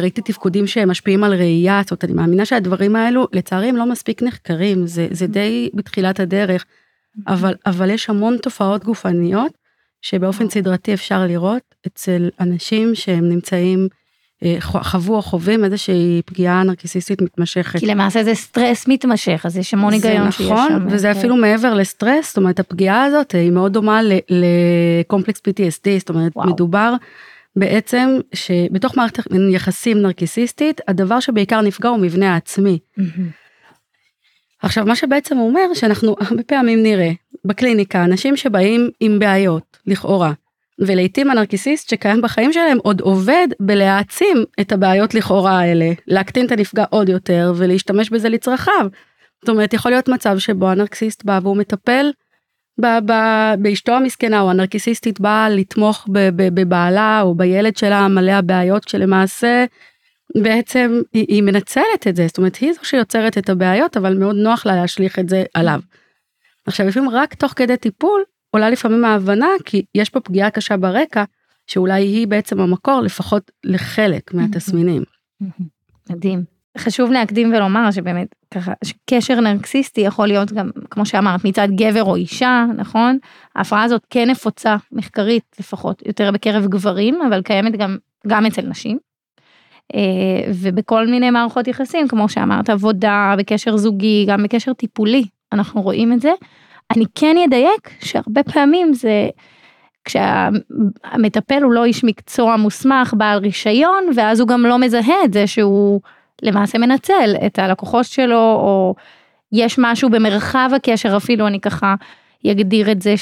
ראיתי 0.00 0.20
תפקודים 0.22 0.66
שמשפיעים 0.66 1.24
על 1.24 1.34
ראייה 1.34 1.80
זאת 1.82 1.90
אומרת 1.90 2.04
אני 2.04 2.12
מאמינה 2.12 2.44
שהדברים 2.44 2.96
האלו 2.96 3.26
לצערי 3.32 3.68
הם 3.68 3.76
לא 3.76 3.86
מספיק 3.86 4.22
נחקרים 4.22 4.86
זה 4.86 5.08
זה 5.10 5.26
די 5.26 5.70
בתחילת 5.74 6.20
הדרך 6.20 6.64
אבל 7.26 7.54
אבל 7.66 7.90
יש 7.90 8.10
המון 8.10 8.36
תופעות 8.42 8.84
גופניות 8.84 9.52
שבאופן 10.02 10.50
סדרתי 10.50 10.94
אפשר 10.94 11.26
לראות 11.26 11.62
אצל 11.86 12.28
אנשים 12.40 12.94
שהם 12.94 13.28
נמצאים 13.28 13.88
אה, 14.44 14.56
חוו 14.60 15.16
או 15.16 15.22
חווים 15.22 15.64
איזושהי 15.64 16.22
פגיעה 16.26 16.62
נרקיסיסטית 16.62 17.22
מתמשכת. 17.22 17.78
כי 17.78 17.86
למעשה 17.86 18.24
זה 18.24 18.34
סטרס 18.34 18.88
מתמשך, 18.88 19.42
אז 19.46 19.56
יש 19.56 19.74
המון 19.74 19.92
היגיון 19.92 20.30
שיש 20.32 20.46
זה 20.46 20.52
נכון, 20.52 20.68
שם. 20.68 20.86
וזה 20.90 21.12
כן. 21.12 21.18
אפילו 21.18 21.36
מעבר 21.36 21.74
לסטרס, 21.74 22.28
זאת 22.28 22.36
אומרת 22.36 22.60
הפגיעה 22.60 23.04
הזאת 23.04 23.32
היא 23.32 23.50
מאוד 23.50 23.72
דומה 23.72 24.00
לקומפלקס 24.28 25.40
PTSD, 25.40 25.98
זאת 25.98 26.08
אומרת 26.08 26.32
וואו. 26.36 26.48
מדובר 26.48 26.94
בעצם 27.56 28.18
שבתוך 28.34 28.96
מערכת 28.96 29.18
יחסים 29.52 30.02
נרקיסיסטית, 30.02 30.80
הדבר 30.88 31.20
שבעיקר 31.20 31.60
נפגע 31.60 31.88
הוא 31.88 31.98
מבנה 31.98 32.34
העצמי. 32.34 32.78
מהמם. 32.96 33.30
עכשיו 34.62 34.86
מה 34.86 34.96
שבעצם 34.96 35.38
אומר 35.38 35.74
שאנחנו 35.74 36.16
הרבה 36.20 36.42
פעמים 36.42 36.82
נראה 36.82 37.10
בקליניקה 37.44 38.04
אנשים 38.04 38.36
שבאים 38.36 38.90
עם 39.00 39.18
בעיות 39.18 39.78
לכאורה 39.86 40.32
ולעיתים 40.78 41.30
הנרקיסיסט 41.30 41.90
שקיים 41.90 42.22
בחיים 42.22 42.52
שלהם 42.52 42.78
עוד 42.82 43.00
עובד 43.00 43.48
בלהעצים 43.60 44.44
את 44.60 44.72
הבעיות 44.72 45.14
לכאורה 45.14 45.58
האלה 45.60 45.92
להקטין 46.06 46.46
את 46.46 46.52
הנפגע 46.52 46.84
עוד 46.90 47.08
יותר 47.08 47.52
ולהשתמש 47.56 48.10
בזה 48.10 48.28
לצרכיו. 48.28 48.86
זאת 49.40 49.48
אומרת 49.48 49.74
יכול 49.74 49.92
להיות 49.92 50.08
מצב 50.08 50.38
שבו 50.38 50.68
הנרקסיסט 50.68 51.24
בא 51.24 51.40
והוא 51.42 51.56
מטפל 51.56 52.10
באשתו 53.58 53.92
המסכנה 53.92 54.40
או 54.40 54.50
הנרקיסיסטית 54.50 55.20
באה 55.20 55.48
לתמוך 55.48 56.08
בבעלה 56.36 57.20
או 57.22 57.34
בילד 57.34 57.76
שלה 57.76 58.08
מלא 58.08 58.30
הבעיות 58.30 58.88
שלמעשה 58.88 59.64
בעצם 60.42 61.00
היא, 61.12 61.26
היא 61.28 61.42
מנצלת 61.42 62.06
את 62.08 62.16
זה 62.16 62.26
זאת 62.26 62.38
אומרת 62.38 62.56
היא 62.56 62.72
זו 62.72 62.80
שיוצרת 62.82 63.38
את 63.38 63.48
הבעיות 63.48 63.96
אבל 63.96 64.18
מאוד 64.18 64.36
נוח 64.36 64.66
לה 64.66 64.76
להשליך 64.76 65.18
את 65.18 65.28
זה 65.28 65.44
עליו. 65.54 65.80
עכשיו 66.66 66.86
לפעמים 66.86 67.10
רק 67.10 67.34
תוך 67.34 67.52
כדי 67.56 67.76
טיפול 67.76 68.22
עולה 68.50 68.70
לפעמים 68.70 69.04
ההבנה 69.04 69.48
כי 69.64 69.84
יש 69.94 70.10
פה 70.10 70.20
פגיעה 70.20 70.50
קשה 70.50 70.76
ברקע 70.76 71.24
שאולי 71.66 72.02
היא 72.02 72.26
בעצם 72.26 72.60
המקור 72.60 73.00
לפחות 73.00 73.50
לחלק 73.64 74.34
מהתסמינים. 74.34 75.02
מדהים. 76.10 76.44
חשוב 76.78 77.10
להקדים 77.12 77.52
ולומר 77.52 77.90
שבאמת 77.90 78.34
ככה, 78.54 78.72
קשר 79.10 79.40
נרקסיסטי 79.40 80.00
יכול 80.00 80.26
להיות 80.26 80.52
גם, 80.52 80.70
כמו 80.90 81.06
שאמרת, 81.06 81.44
מצד 81.44 81.68
גבר 81.70 82.04
או 82.04 82.16
אישה, 82.16 82.66
נכון? 82.76 83.18
ההפרעה 83.56 83.82
הזאת 83.82 84.06
כן 84.10 84.30
נפוצה 84.30 84.76
מחקרית 84.92 85.56
לפחות, 85.60 86.02
יותר 86.06 86.30
בקרב 86.30 86.66
גברים, 86.66 87.22
אבל 87.28 87.42
קיימת 87.42 87.76
גם, 87.76 87.96
גם 88.26 88.46
אצל 88.46 88.62
נשים. 88.62 88.98
אה, 89.94 90.52
ובכל 90.54 91.06
מיני 91.06 91.30
מערכות 91.30 91.68
יחסים, 91.68 92.08
כמו 92.08 92.28
שאמרת, 92.28 92.70
עבודה, 92.70 93.34
בקשר 93.38 93.76
זוגי, 93.76 94.24
גם 94.28 94.42
בקשר 94.42 94.72
טיפולי, 94.72 95.24
אנחנו 95.52 95.82
רואים 95.82 96.12
את 96.12 96.20
זה. 96.20 96.32
אני 96.96 97.04
כן 97.14 97.36
אדייק 97.46 97.90
שהרבה 98.00 98.42
פעמים 98.42 98.94
זה 98.94 99.28
כשהמטפל 100.04 101.62
הוא 101.62 101.72
לא 101.72 101.84
איש 101.84 102.04
מקצוע 102.04 102.56
מוסמך, 102.56 103.14
בעל 103.16 103.38
רישיון, 103.38 104.04
ואז 104.16 104.40
הוא 104.40 104.48
גם 104.48 104.62
לא 104.62 104.78
מזהה 104.78 105.24
את 105.24 105.32
זה 105.32 105.46
שהוא 105.46 106.00
למעשה 106.42 106.78
מנצל 106.78 107.34
את 107.46 107.58
הלקוחות 107.58 108.04
שלו, 108.04 108.36
או 108.36 108.94
יש 109.52 109.76
משהו 109.78 110.10
במרחב 110.10 110.70
הקשר, 110.76 111.16
אפילו 111.16 111.46
אני 111.46 111.60
ככה 111.60 111.94
אגדיר 112.46 112.92
את 112.92 113.02
זה, 113.02 113.14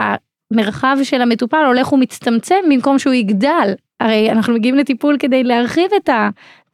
שהמרחב 0.00 0.96
של 1.02 1.22
המטופל 1.22 1.64
הולך 1.66 1.92
ומצטמצם 1.92 2.56
במקום 2.70 2.98
שהוא 2.98 3.14
יגדל. 3.14 3.74
הרי 4.00 4.30
אנחנו 4.30 4.54
מגיעים 4.54 4.74
לטיפול 4.74 5.16
כדי 5.18 5.44
להרחיב 5.44 5.90
את 5.96 6.10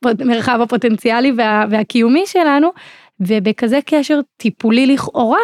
המרחב 0.04 0.61
הפוטנציאלי 0.62 1.33
וה, 1.37 1.64
והקיומי 1.71 2.26
שלנו, 2.26 2.73
ובכזה 3.21 3.78
קשר 3.87 4.21
טיפולי 4.37 4.87
לכאורה, 4.87 5.38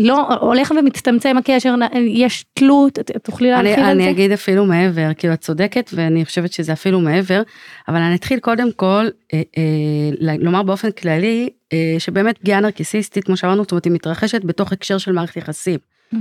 לא, 0.00 0.34
הולך 0.34 0.72
ומצטמצם 0.78 1.36
הקשר, 1.36 1.74
יש 2.08 2.44
תלות, 2.54 2.98
תוכלי 3.22 3.50
להרחיב 3.50 3.78
על 3.78 3.84
זה? 3.84 3.90
אני 3.90 4.10
אגיד 4.10 4.32
אפילו 4.32 4.66
מעבר, 4.66 5.14
כאילו 5.18 5.34
את 5.34 5.40
צודקת 5.40 5.90
ואני 5.94 6.24
חושבת 6.24 6.52
שזה 6.52 6.72
אפילו 6.72 7.00
מעבר, 7.00 7.42
אבל 7.88 7.96
אני 7.96 8.14
אתחיל 8.14 8.38
קודם 8.38 8.72
כל 8.72 9.08
אה, 9.34 9.42
אה, 9.58 10.34
לומר 10.38 10.62
באופן 10.62 10.90
כללי, 10.90 11.48
אה, 11.72 11.94
שבאמת 11.98 12.38
פגיעה 12.38 12.60
נרקיסיסטית, 12.60 13.24
כמו 13.24 13.36
שאמרנו, 13.36 13.62
זאת 13.62 13.70
אומרת, 13.72 13.84
היא 13.84 13.92
מתרחשת 13.92 14.44
בתוך 14.44 14.72
הקשר 14.72 14.98
של 14.98 15.12
מערכת 15.12 15.36
יחסים. 15.36 15.78
Mm-hmm. 16.14 16.16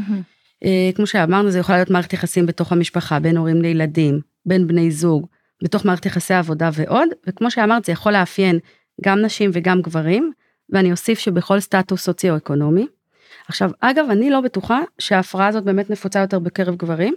אה, 0.65 0.89
כמו 0.95 1.07
שאמרנו, 1.07 1.51
זה 1.51 1.59
יכול 1.59 1.75
להיות 1.75 1.89
מערכת 1.89 2.13
יחסים 2.13 2.45
בתוך 2.45 2.71
המשפחה, 2.71 3.19
בין 3.19 3.37
הורים 3.37 3.61
לילדים, 3.61 4.19
בין 4.45 4.67
בני 4.67 4.91
זוג, 4.91 5.27
בתוך 5.63 5.85
מערכת 5.85 6.05
יחסי 6.05 6.33
עבודה 6.33 6.69
ועוד, 6.73 7.09
וכמו 7.27 7.51
שאמרת, 7.51 7.85
זה 7.85 7.91
יכול 7.91 8.11
לאפיין 8.11 8.59
גם 9.03 9.21
נשים 9.21 9.49
וגם 9.53 9.81
גברים, 9.81 10.31
ואני 10.69 10.91
אוסיף 10.91 11.19
שבכל 11.19 11.59
סטטוס 11.59 12.03
סוציו-אקונומי. 12.03 12.87
עכשיו, 13.47 13.71
אגב, 13.79 14.05
אני 14.09 14.29
לא 14.29 14.41
בטוחה 14.41 14.81
שההפרעה 14.99 15.47
הזאת 15.47 15.63
באמת 15.63 15.89
נפוצה 15.89 16.19
יותר 16.19 16.39
בקרב 16.39 16.75
גברים. 16.75 17.13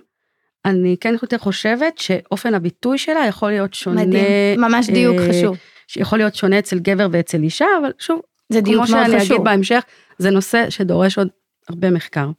אני 0.65 0.97
כן 1.01 1.15
יותר 1.23 1.39
חושבת 1.39 1.99
שאופן 1.99 2.55
הביטוי 2.55 2.99
שלה 2.99 3.27
יכול 3.29 3.51
להיות 3.51 3.75
שונה. 3.75 4.07
מדהים, 4.07 4.61
ממש 4.61 4.91
דיוק 4.91 5.17
אה, 5.19 5.29
חשוב. 5.29 5.57
שיכול 5.89 6.19
להיות 6.19 6.35
שונה 6.35 6.59
אצל 6.59 6.79
גבר 6.79 7.09
ואצל 7.13 7.43
אישה, 7.43 7.67
אבל 7.81 7.91
שוב, 7.99 8.21
זה 8.49 8.61
דיוק 8.61 8.77
מאוד 8.77 8.87
חשוב. 8.87 9.05
כמו 9.05 9.11
שאני 9.21 9.27
אגיד 9.27 9.45
בהמשך, 9.45 9.85
זה 10.19 10.31
נושא 10.31 10.71
שדורש 10.71 11.19
עוד 11.19 11.29
הרבה 11.69 11.91
מחקר. 11.91 12.31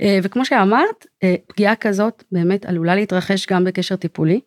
אה, 0.00 0.18
וכמו 0.22 0.44
שאמרת, 0.44 1.06
אה, 1.22 1.34
פגיעה 1.46 1.76
כזאת 1.76 2.24
באמת 2.32 2.66
עלולה 2.66 2.94
להתרחש 2.94 3.46
גם 3.46 3.64
בקשר 3.64 3.96
טיפולי. 3.96 4.40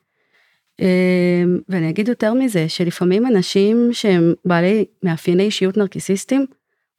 אה, 0.82 1.44
ואני 1.70 1.90
אגיד 1.90 2.08
יותר 2.08 2.34
מזה, 2.34 2.70
שלפעמים 2.70 3.26
אנשים 3.26 3.90
שהם 3.92 4.34
בעלי 4.46 4.86
מאפייני 5.04 5.44
אישיות 5.44 5.78
נרקיסיסטים, 5.78 6.46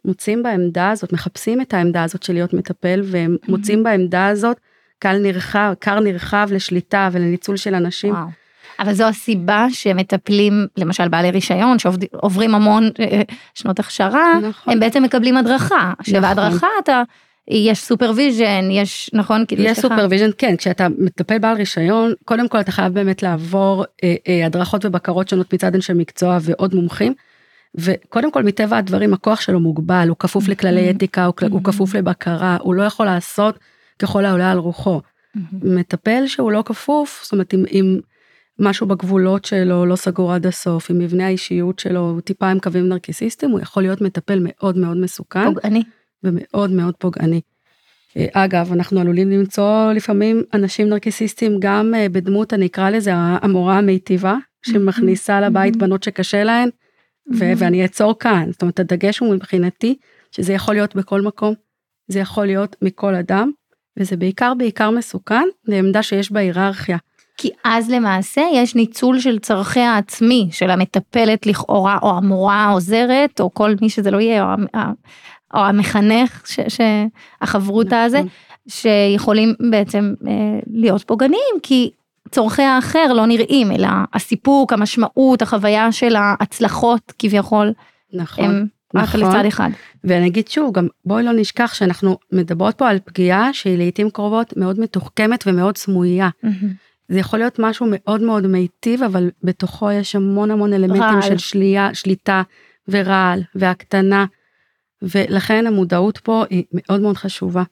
מוצאים 0.04 0.42
בעמדה 0.42 0.90
הזאת, 0.90 1.12
מחפשים 1.12 1.61
את 1.61 1.75
העמדה 1.75 2.02
הזאת 2.02 2.23
של 2.23 2.33
להיות 2.33 2.52
מטפל, 2.52 3.00
והם 3.04 3.37
mm-hmm. 3.37 3.50
מוצאים 3.50 3.83
בעמדה 3.83 4.26
הזאת 4.26 4.57
קל 4.99 5.19
נרחב, 5.19 5.75
קר 5.78 6.00
נרחב 6.00 6.49
לשליטה 6.50 7.09
ולניצול 7.12 7.57
של 7.57 7.75
אנשים. 7.75 8.14
וואו. 8.14 8.26
אבל 8.80 8.95
זו 8.95 9.04
הסיבה 9.04 9.66
שמטפלים, 9.71 10.66
למשל 10.76 11.09
בעלי 11.09 11.30
רישיון, 11.30 11.78
שעוברים 11.78 12.54
המון 12.54 12.90
שנות 13.54 13.78
הכשרה, 13.78 14.38
נכון. 14.42 14.73
הם 14.73 14.80
בעצם 14.80 15.02
מקבלים 15.02 15.37
הדרכה, 15.37 15.92
נכון. 16.00 16.14
שבהדרכה 16.14 16.66
אתה 16.83 17.02
יש 17.49 17.78
supervision, 17.78 18.69
יש, 18.71 19.11
נכון? 19.12 19.45
כאילו 19.49 19.62
יש 19.62 19.80
supervision, 19.80 20.30
כן, 20.38 20.57
כשאתה 20.57 20.87
מטפל 20.99 21.38
בעל 21.38 21.57
רישיון, 21.57 22.12
קודם 22.25 22.49
כל 22.49 22.61
אתה 22.61 22.73
חייב 22.73 22.95
באמת 22.95 23.23
לעבור 23.23 23.85
אה, 24.04 24.14
אה, 24.28 24.47
הדרכות 24.47 24.85
ובקרות 24.85 25.28
שונות 25.28 25.54
מצד 25.54 25.75
אנשי 25.75 25.92
מקצוע 25.92 26.38
ועוד 26.42 26.75
מומחים. 26.75 27.14
וקודם 27.75 28.33
כל 28.33 28.43
מטבע 28.43 28.79
הדברים 28.79 29.15
הכוח 29.15 29.41
שלו 29.41 29.61
מוגבל, 29.61 30.07
הוא 30.09 30.17
כפוף 30.19 30.47
ממ-הממ. 30.47 30.50
לכללי 30.50 30.91
אתיקה, 30.91 31.25
הוא, 31.25 31.35
הוא 31.50 31.61
ממ-הממ. 31.61 31.64
כפוף 31.65 31.95
לבקרה, 31.95 32.57
הוא 32.61 32.75
לא 32.75 32.83
יכול 32.83 33.07
לעשות 33.07 33.59
ככל 33.99 34.25
העולה 34.25 34.53
על 34.53 34.59
רוחו. 34.59 35.00
Mm-hmm. 35.00 35.41
מטפל 35.62 36.27
שהוא 36.27 36.53
לא 36.53 36.62
כפוף, 36.67 37.21
זאת 37.23 37.33
אומרת 37.33 37.55
אם, 37.55 37.65
אם 37.73 38.00
משהו 38.59 38.87
בגבולות 38.87 39.45
שלו 39.45 39.87
לא 39.87 39.97
סגור 39.97 40.33
עד 40.33 40.47
הסוף, 40.47 40.91
אם 40.91 40.99
מבנה 40.99 41.27
האישיות 41.27 41.79
שלו 41.79 42.00
הוא 42.00 42.21
טיפה 42.21 42.49
עם 42.49 42.59
קווים 42.59 42.89
נרקיסיסטיים, 42.89 43.53
הוא 43.53 43.61
יכול 43.61 43.83
להיות 43.83 44.00
מטפל 44.00 44.39
מאוד 44.43 44.77
מאוד 44.77 44.97
מסוכן. 44.97 45.55
פוגעני. 45.55 45.83
ומאוד 46.25 46.71
מאוד 46.71 46.95
פוגעני. 46.99 47.41
אה, 48.17 48.27
אגב, 48.33 48.73
אנחנו 48.73 49.00
עלולים 49.00 49.31
למצוא 49.31 49.93
לפעמים 49.93 50.43
אנשים 50.55 50.89
נרקיסיסטים 50.89 51.57
גם 51.61 51.95
אה, 51.95 52.09
בדמות, 52.09 52.55
אני 52.55 52.67
אקרא 52.67 52.91
לזה 52.91 53.12
המורה 53.15 53.79
המיטיבה, 53.79 54.37
שמכניסה 54.62 55.41
לבית 55.41 55.77
בנות 55.77 56.03
שקשה 56.03 56.45
להן, 56.45 56.69
ואני 57.30 57.82
אעצור 57.82 58.18
כאן. 58.18 58.46
זאת 58.52 58.62
אומרת, 58.62 58.80
הדגש 58.80 59.18
הוא 59.18 59.34
מבחינתי, 59.34 59.94
שזה 60.30 60.52
יכול 60.52 60.75
להיות 60.75 60.96
בכל 60.96 61.20
מקום, 61.20 61.54
זה 62.08 62.20
יכול 62.20 62.46
להיות 62.46 62.76
מכל 62.82 63.14
אדם, 63.14 63.50
וזה 63.99 64.16
בעיקר 64.16 64.52
בעיקר 64.58 64.90
מסוכן 64.90 65.44
לעמדה 65.64 66.02
שיש 66.02 66.32
בה 66.32 66.40
היררכיה. 66.40 66.96
כי 67.37 67.50
אז 67.64 67.90
למעשה 67.90 68.42
יש 68.54 68.75
ניצול 68.75 69.20
של 69.20 69.38
צרכי 69.38 69.80
העצמי 69.80 70.49
של 70.52 70.70
המטפלת 70.70 71.46
לכאורה 71.46 71.99
או 72.02 72.16
המורה 72.16 72.54
העוזרת 72.54 73.40
או 73.40 73.54
כל 73.54 73.75
מי 73.82 73.90
שזה 73.90 74.10
לא 74.10 74.20
יהיה 74.20 74.42
או 74.42 74.49
או 75.54 75.60
המחנך, 75.60 76.46
ש, 76.46 76.60
שהחברותה 76.68 78.02
הזה, 78.02 78.18
נכון. 78.18 78.30
שיכולים 78.68 79.54
בעצם 79.70 80.14
אה, 80.26 80.58
להיות 80.66 81.02
פוגעניים, 81.02 81.54
כי 81.62 81.90
צורכי 82.31 82.62
האחר 82.62 83.12
לא 83.12 83.27
נראים, 83.27 83.73
אלא 83.73 83.89
הסיפוק, 84.15 84.73
המשמעות, 84.73 85.43
החוויה 85.43 85.93
של 85.93 86.17
ההצלחות 86.17 87.12
כביכול, 87.19 87.73
נכון, 88.12 88.45
הם 88.45 88.67
נכון. 88.95 89.21
רק 89.21 89.29
לצד 89.29 89.45
אחד. 89.47 89.71
ואני 90.05 90.27
אגיד 90.27 90.49
שוב, 90.49 90.73
גם 90.73 90.89
בואי 91.05 91.23
לא 91.23 91.33
נשכח 91.33 91.75
שאנחנו 91.75 92.19
מדברות 92.33 92.75
פה 92.79 92.89
על 92.89 92.99
פגיעה 93.05 93.53
שהיא 93.53 93.79
לעיתים 93.79 94.11
קרובות 94.11 94.57
מאוד 94.57 94.81
מתוחכמת 94.81 95.45
ומאוד 95.47 95.77
סמויה. 95.77 96.29
Mm-hmm. 96.45 96.67
זה 97.09 97.19
יכול 97.19 97.39
להיות 97.39 97.59
משהו 97.59 97.87
מאוד 97.91 98.21
מאוד 98.21 98.47
מיטיב, 98.47 99.03
אבל 99.03 99.31
בתוכו 99.43 99.91
יש 99.91 100.17
המון 100.17 100.50
המון 100.50 100.73
אלמנטים 100.73 101.03
רעל. 101.03 101.23
של 101.23 101.39
שלייה, 101.39 101.95
שליטה 101.95 102.43
ורעל 102.89 103.43
והקטנה. 103.55 104.27
ולכן 105.03 105.67
המודעות 105.67 106.19
פה 106.19 106.45
היא 106.50 106.65
מאוד 106.73 107.00
מאוד 107.00 107.17
חשובה. 107.17 107.62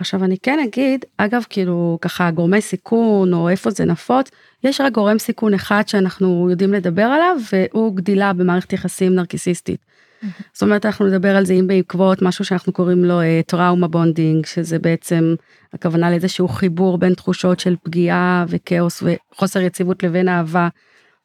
עכשיו 0.00 0.24
אני 0.24 0.38
כן 0.38 0.58
אגיד, 0.64 1.04
אגב 1.16 1.44
כאילו 1.50 1.98
ככה 2.00 2.30
גורמי 2.30 2.60
סיכון 2.60 3.34
או 3.34 3.48
איפה 3.48 3.70
זה 3.70 3.84
נפוץ, 3.84 4.30
יש 4.64 4.80
רק 4.80 4.92
גורם 4.92 5.18
סיכון 5.18 5.54
אחד 5.54 5.82
שאנחנו 5.86 6.48
יודעים 6.50 6.72
לדבר 6.72 7.02
עליו 7.02 7.36
והוא 7.52 7.96
גדילה 7.96 8.32
במערכת 8.32 8.72
יחסים 8.72 9.14
נרקיסיסטית. 9.14 9.80
Mm-hmm. 9.80 10.26
זאת 10.52 10.62
אומרת 10.62 10.86
אנחנו 10.86 11.06
נדבר 11.06 11.36
על 11.36 11.46
זה 11.46 11.52
אם 11.52 11.66
בעקבות 11.66 12.22
משהו 12.22 12.44
שאנחנו 12.44 12.72
קוראים 12.72 13.04
לו 13.04 13.20
אה, 13.20 13.40
trauma 13.46 13.88
bonding 13.88 14.46
שזה 14.46 14.78
בעצם 14.78 15.34
הכוונה 15.72 16.10
לאיזשהו 16.10 16.48
חיבור 16.48 16.98
בין 16.98 17.14
תחושות 17.14 17.60
של 17.60 17.76
פגיעה 17.82 18.44
וכאוס 18.48 19.02
וחוסר 19.02 19.60
יציבות 19.60 20.02
לבין 20.02 20.28
אהבה 20.28 20.68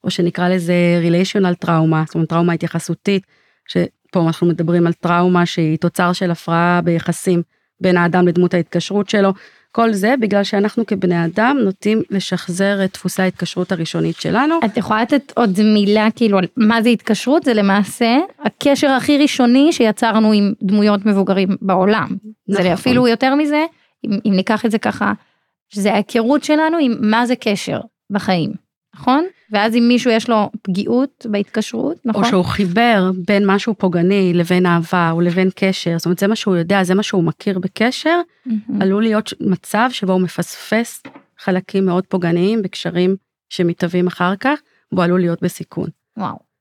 או 0.03 0.09
שנקרא 0.09 0.49
לזה 0.49 0.73
relational 0.99 1.53
trauma 1.53 2.03
זאת 2.07 2.15
אומרת 2.15 2.29
טראומה 2.29 2.53
התייחסותית. 2.53 3.23
פה 4.11 4.27
אנחנו 4.27 4.47
מדברים 4.47 4.87
על 4.87 4.93
טראומה 4.93 5.45
שהיא 5.45 5.77
תוצר 5.77 6.13
של 6.13 6.31
הפרעה 6.31 6.81
ביחסים 6.83 7.41
בין 7.83 7.97
האדם 7.97 8.27
לדמות 8.27 8.53
ההתקשרות 8.53 9.09
שלו. 9.09 9.33
כל 9.71 9.93
זה 9.93 10.13
בגלל 10.19 10.43
שאנחנו 10.43 10.85
כבני 10.85 11.25
אדם 11.25 11.57
נוטים 11.63 12.01
לשחזר 12.09 12.85
את 12.85 12.93
דפוסי 12.93 13.21
ההתקשרות 13.21 13.71
הראשונית 13.71 14.15
שלנו. 14.15 14.59
את 14.65 14.77
יכולה 14.77 15.01
לתת 15.01 15.33
עוד 15.35 15.59
מילה 15.63 16.07
כאילו 16.15 16.37
על 16.37 16.45
מה 16.57 16.81
זה 16.81 16.89
התקשרות? 16.89 17.43
זה 17.43 17.53
למעשה 17.53 18.17
הקשר 18.45 18.89
הכי 18.89 19.17
ראשוני 19.17 19.73
שיצרנו 19.73 20.31
עם 20.31 20.53
דמויות 20.61 21.05
מבוגרים 21.05 21.49
בעולם. 21.61 22.07
נכון. 22.47 22.63
זה 22.63 22.73
אפילו 22.73 23.07
יותר 23.07 23.35
מזה, 23.35 23.65
אם, 24.05 24.11
אם 24.25 24.33
ניקח 24.35 24.65
את 24.65 24.71
זה 24.71 24.77
ככה, 24.77 25.13
שזה 25.69 25.93
ההיכרות 25.93 26.43
שלנו 26.43 26.77
עם 26.81 26.95
מה 26.99 27.25
זה 27.25 27.35
קשר 27.35 27.79
בחיים. 28.09 28.62
נכון? 28.93 29.25
ואז 29.51 29.75
אם 29.75 29.87
מישהו 29.87 30.11
יש 30.11 30.29
לו 30.29 30.49
פגיעות 30.61 31.25
בהתקשרות, 31.29 32.05
נכון? 32.05 32.23
או 32.23 32.29
שהוא 32.29 32.45
חיבר 32.45 33.11
בין 33.27 33.43
משהו 33.45 33.75
פוגעני 33.77 34.33
לבין 34.33 34.65
אהבה 34.65 35.11
או 35.11 35.21
לבין 35.21 35.49
קשר, 35.55 35.97
זאת 35.97 36.05
אומרת 36.05 36.19
זה 36.19 36.27
מה 36.27 36.35
שהוא 36.35 36.55
יודע, 36.55 36.83
זה 36.83 36.95
מה 36.95 37.03
שהוא 37.03 37.23
מכיר 37.23 37.59
בקשר, 37.59 38.21
mm-hmm. 38.47 38.51
עלול 38.79 39.03
להיות 39.03 39.33
מצב 39.39 39.89
שבו 39.91 40.13
הוא 40.13 40.21
מפספס 40.21 41.03
חלקים 41.37 41.85
מאוד 41.85 42.05
פוגעניים 42.05 42.61
בקשרים 42.61 43.15
שמתהווים 43.49 44.07
אחר 44.07 44.35
כך, 44.35 44.59
והוא 44.91 45.03
עלול 45.03 45.19
להיות 45.19 45.41
בסיכון. 45.41 45.89
וואו. 46.17 46.53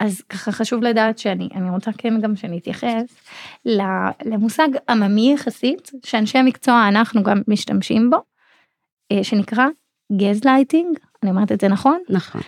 אז 0.00 0.22
ככה 0.28 0.52
חשוב 0.52 0.82
לדעת 0.82 1.18
שאני 1.18 1.48
אני 1.54 1.70
רוצה 1.70 1.90
כן 1.98 2.20
גם 2.20 2.36
שנתייחס 2.36 3.04
למושג 4.24 4.68
עממי 4.88 5.32
יחסית 5.34 5.90
שאנשי 6.04 6.38
המקצוע 6.38 6.88
אנחנו 6.88 7.22
גם 7.22 7.42
משתמשים 7.48 8.10
בו 8.10 8.16
אה, 9.12 9.24
שנקרא 9.24 9.66
גז 10.16 10.44
לייטינג, 10.44 10.98
אני 11.22 11.30
אומרת 11.30 11.52
את 11.52 11.60
זה 11.60 11.68
נכון? 11.68 11.98
נכון. 12.08 12.40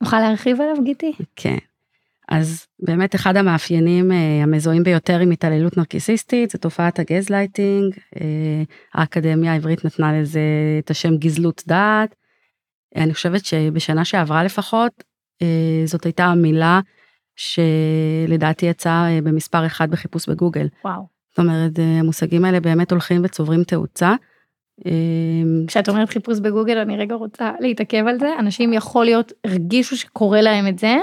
נוכל 0.00 0.20
להרחיב 0.20 0.60
עליו 0.60 0.84
גיטי? 0.84 1.12
כן. 1.36 1.56
אז 2.30 2.66
באמת 2.82 3.14
אחד 3.14 3.36
המאפיינים 3.36 4.12
אה, 4.12 4.42
המזוהים 4.42 4.82
ביותר 4.82 5.18
עם 5.18 5.30
התעללות 5.30 5.76
נרקיסיסטית 5.76 6.50
זה 6.50 6.58
תופעת 6.58 6.98
הגזלייטינג, 6.98 7.94
אה, 8.20 8.62
האקדמיה 8.94 9.52
העברית 9.52 9.84
נתנה 9.84 10.20
לזה 10.20 10.40
את 10.78 10.90
השם 10.90 11.16
גזלות 11.16 11.62
דעת. 11.66 12.14
אני 12.96 13.14
חושבת 13.14 13.44
שבשנה 13.44 14.04
שעברה 14.04 14.44
לפחות, 14.44 15.04
אה, 15.42 15.82
זאת 15.84 16.04
הייתה 16.04 16.24
המילה 16.24 16.80
שלדעתי 17.36 18.66
יצאה 18.66 19.08
אה, 19.08 19.18
במספר 19.22 19.66
אחד 19.66 19.90
בחיפוש 19.90 20.28
בגוגל. 20.28 20.66
וואו. 20.84 21.06
זאת 21.30 21.38
אומרת, 21.38 21.72
המושגים 21.78 22.44
האלה 22.44 22.60
באמת 22.60 22.90
הולכים 22.90 23.20
וצוברים 23.24 23.64
תאוצה. 23.64 24.14
אה, 24.86 24.92
כשאת 25.66 25.88
אומרת 25.88 26.10
חיפוש 26.10 26.38
בגוגל, 26.38 26.78
אני 26.78 26.96
רגע 26.96 27.14
רוצה 27.14 27.50
להתעכב 27.60 28.04
על 28.06 28.18
זה. 28.18 28.28
אנשים 28.38 28.72
יכול 28.72 29.04
להיות, 29.04 29.32
הרגישו 29.44 29.96
שקורה 29.96 30.40
להם 30.40 30.66
את 30.66 30.78
זה, 30.78 30.96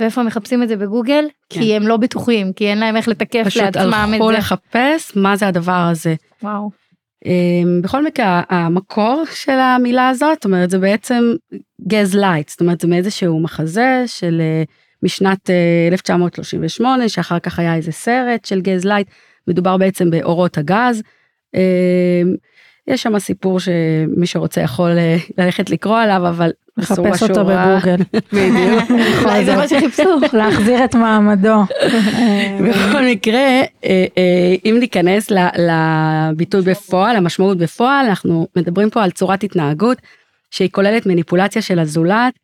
ואיפה 0.00 0.20
הם 0.20 0.26
מחפשים 0.26 0.62
את 0.62 0.68
זה 0.68 0.76
בגוגל? 0.76 1.24
כן. 1.50 1.60
כי 1.60 1.76
הם 1.76 1.88
לא 1.88 1.96
בטוחים, 1.96 2.52
כי 2.52 2.66
אין 2.66 2.78
להם 2.78 2.96
איך 2.96 3.08
לתקף 3.08 3.42
פשוט 3.46 3.62
לעצמם 3.62 4.08
את 4.08 4.14
הלכו 4.14 4.28
זה. 4.32 4.38
לחפש 4.38 5.16
מה 5.16 5.36
זה 5.36 5.48
הדבר 5.48 5.88
הזה. 5.90 6.14
וואו. 6.42 6.70
אמ, 7.26 7.82
בכל 7.82 8.04
מקרה 8.04 8.42
המקור 8.48 9.24
של 9.34 9.52
המילה 9.52 10.08
הזאת 10.08 10.34
זאת 10.34 10.44
אומרת 10.44 10.70
זה 10.70 10.78
בעצם 10.78 11.34
gas 11.88 12.14
light 12.14 12.48
זאת 12.48 12.60
אומרת 12.60 12.80
זה 12.80 12.88
מאיזשהו 12.88 13.40
מחזה 13.40 14.02
של 14.06 14.40
אה, 14.40 14.62
משנת 15.02 15.50
אה, 15.50 15.88
1938 15.92 17.08
שאחר 17.08 17.38
כך 17.38 17.58
היה 17.58 17.74
איזה 17.74 17.92
סרט 17.92 18.44
של 18.44 18.60
Gas 18.60 18.84
Light 18.84 19.08
מדובר 19.48 19.76
בעצם 19.76 20.10
באורות 20.10 20.58
הגז. 20.58 21.02
יש 22.88 23.02
שם 23.02 23.18
סיפור 23.18 23.60
שמי 23.60 24.26
שרוצה 24.26 24.60
יכול 24.60 24.98
אה, 24.98 25.16
ללכת 25.38 25.70
לקרוא 25.70 25.98
עליו 25.98 26.28
אבל 26.28 26.50
לחפש 26.76 27.22
אותו. 27.22 27.44
בגוגל. 27.44 27.96
בדיוק. 28.32 28.90
אולי 29.24 29.44
זה 29.44 29.56
מה 29.56 29.68
שחיפשו. 29.68 30.18
להחזיר 30.32 30.84
את 30.84 30.94
מעמדו. 30.94 31.62
בכל 32.68 33.04
מקרה, 33.04 33.40
אה, 33.84 34.06
אה, 34.18 34.54
אם 34.64 34.76
ניכנס 34.80 35.30
לביטוי 35.58 36.62
בפועל, 36.62 37.16
המשמעות 37.16 37.58
בפועל, 37.58 38.06
אנחנו 38.06 38.46
מדברים 38.56 38.90
פה 38.90 39.02
על 39.02 39.10
צורת 39.10 39.44
התנהגות 39.44 39.98
שהיא 40.50 40.68
כוללת 40.72 41.06
מניפולציה 41.06 41.62
של 41.62 41.78
הזולת, 41.78 42.34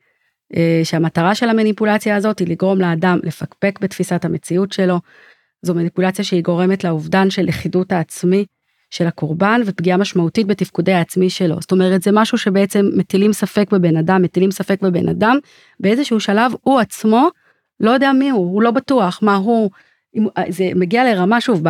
שהמטרה 0.84 1.34
של 1.34 1.48
המניפולציה 1.48 2.16
הזאת 2.16 2.38
היא 2.38 2.48
לגרום 2.48 2.78
לאדם 2.78 3.18
לפקפק 3.22 3.78
בתפיסת 3.82 4.24
המציאות 4.24 4.72
שלו. 4.72 5.00
זו 5.62 5.74
מניפולציה 5.74 6.24
שהיא 6.24 6.42
גורמת 6.42 6.84
לאובדן 6.84 7.30
של 7.30 7.42
לכידות 7.42 7.92
העצמי 7.92 8.44
של 8.90 9.06
הקורבן 9.06 9.60
ופגיעה 9.66 9.96
משמעותית 9.98 10.46
בתפקודי 10.46 10.92
העצמי 10.92 11.30
שלו. 11.30 11.56
זאת 11.60 11.72
אומרת, 11.72 12.02
זה 12.02 12.10
משהו 12.12 12.38
שבעצם 12.38 12.86
מטילים 12.96 13.32
ספק 13.32 13.70
בבן 13.72 13.96
אדם, 13.96 14.22
מטילים 14.22 14.50
ספק 14.50 14.82
בבן 14.82 15.08
אדם, 15.08 15.36
באיזשהו 15.80 16.20
שלב 16.20 16.52
הוא 16.62 16.80
עצמו 16.80 17.28
לא 17.80 17.90
יודע 17.90 18.12
מי 18.12 18.30
הוא, 18.30 18.52
הוא 18.54 18.62
לא 18.62 18.70
בטוח 18.70 19.18
מה 19.22 19.34
הוא, 19.36 19.70
אם- 20.16 20.26
זה 20.48 20.70
מגיע 20.74 21.04
לרמה 21.04 21.40
שוב 21.40 21.62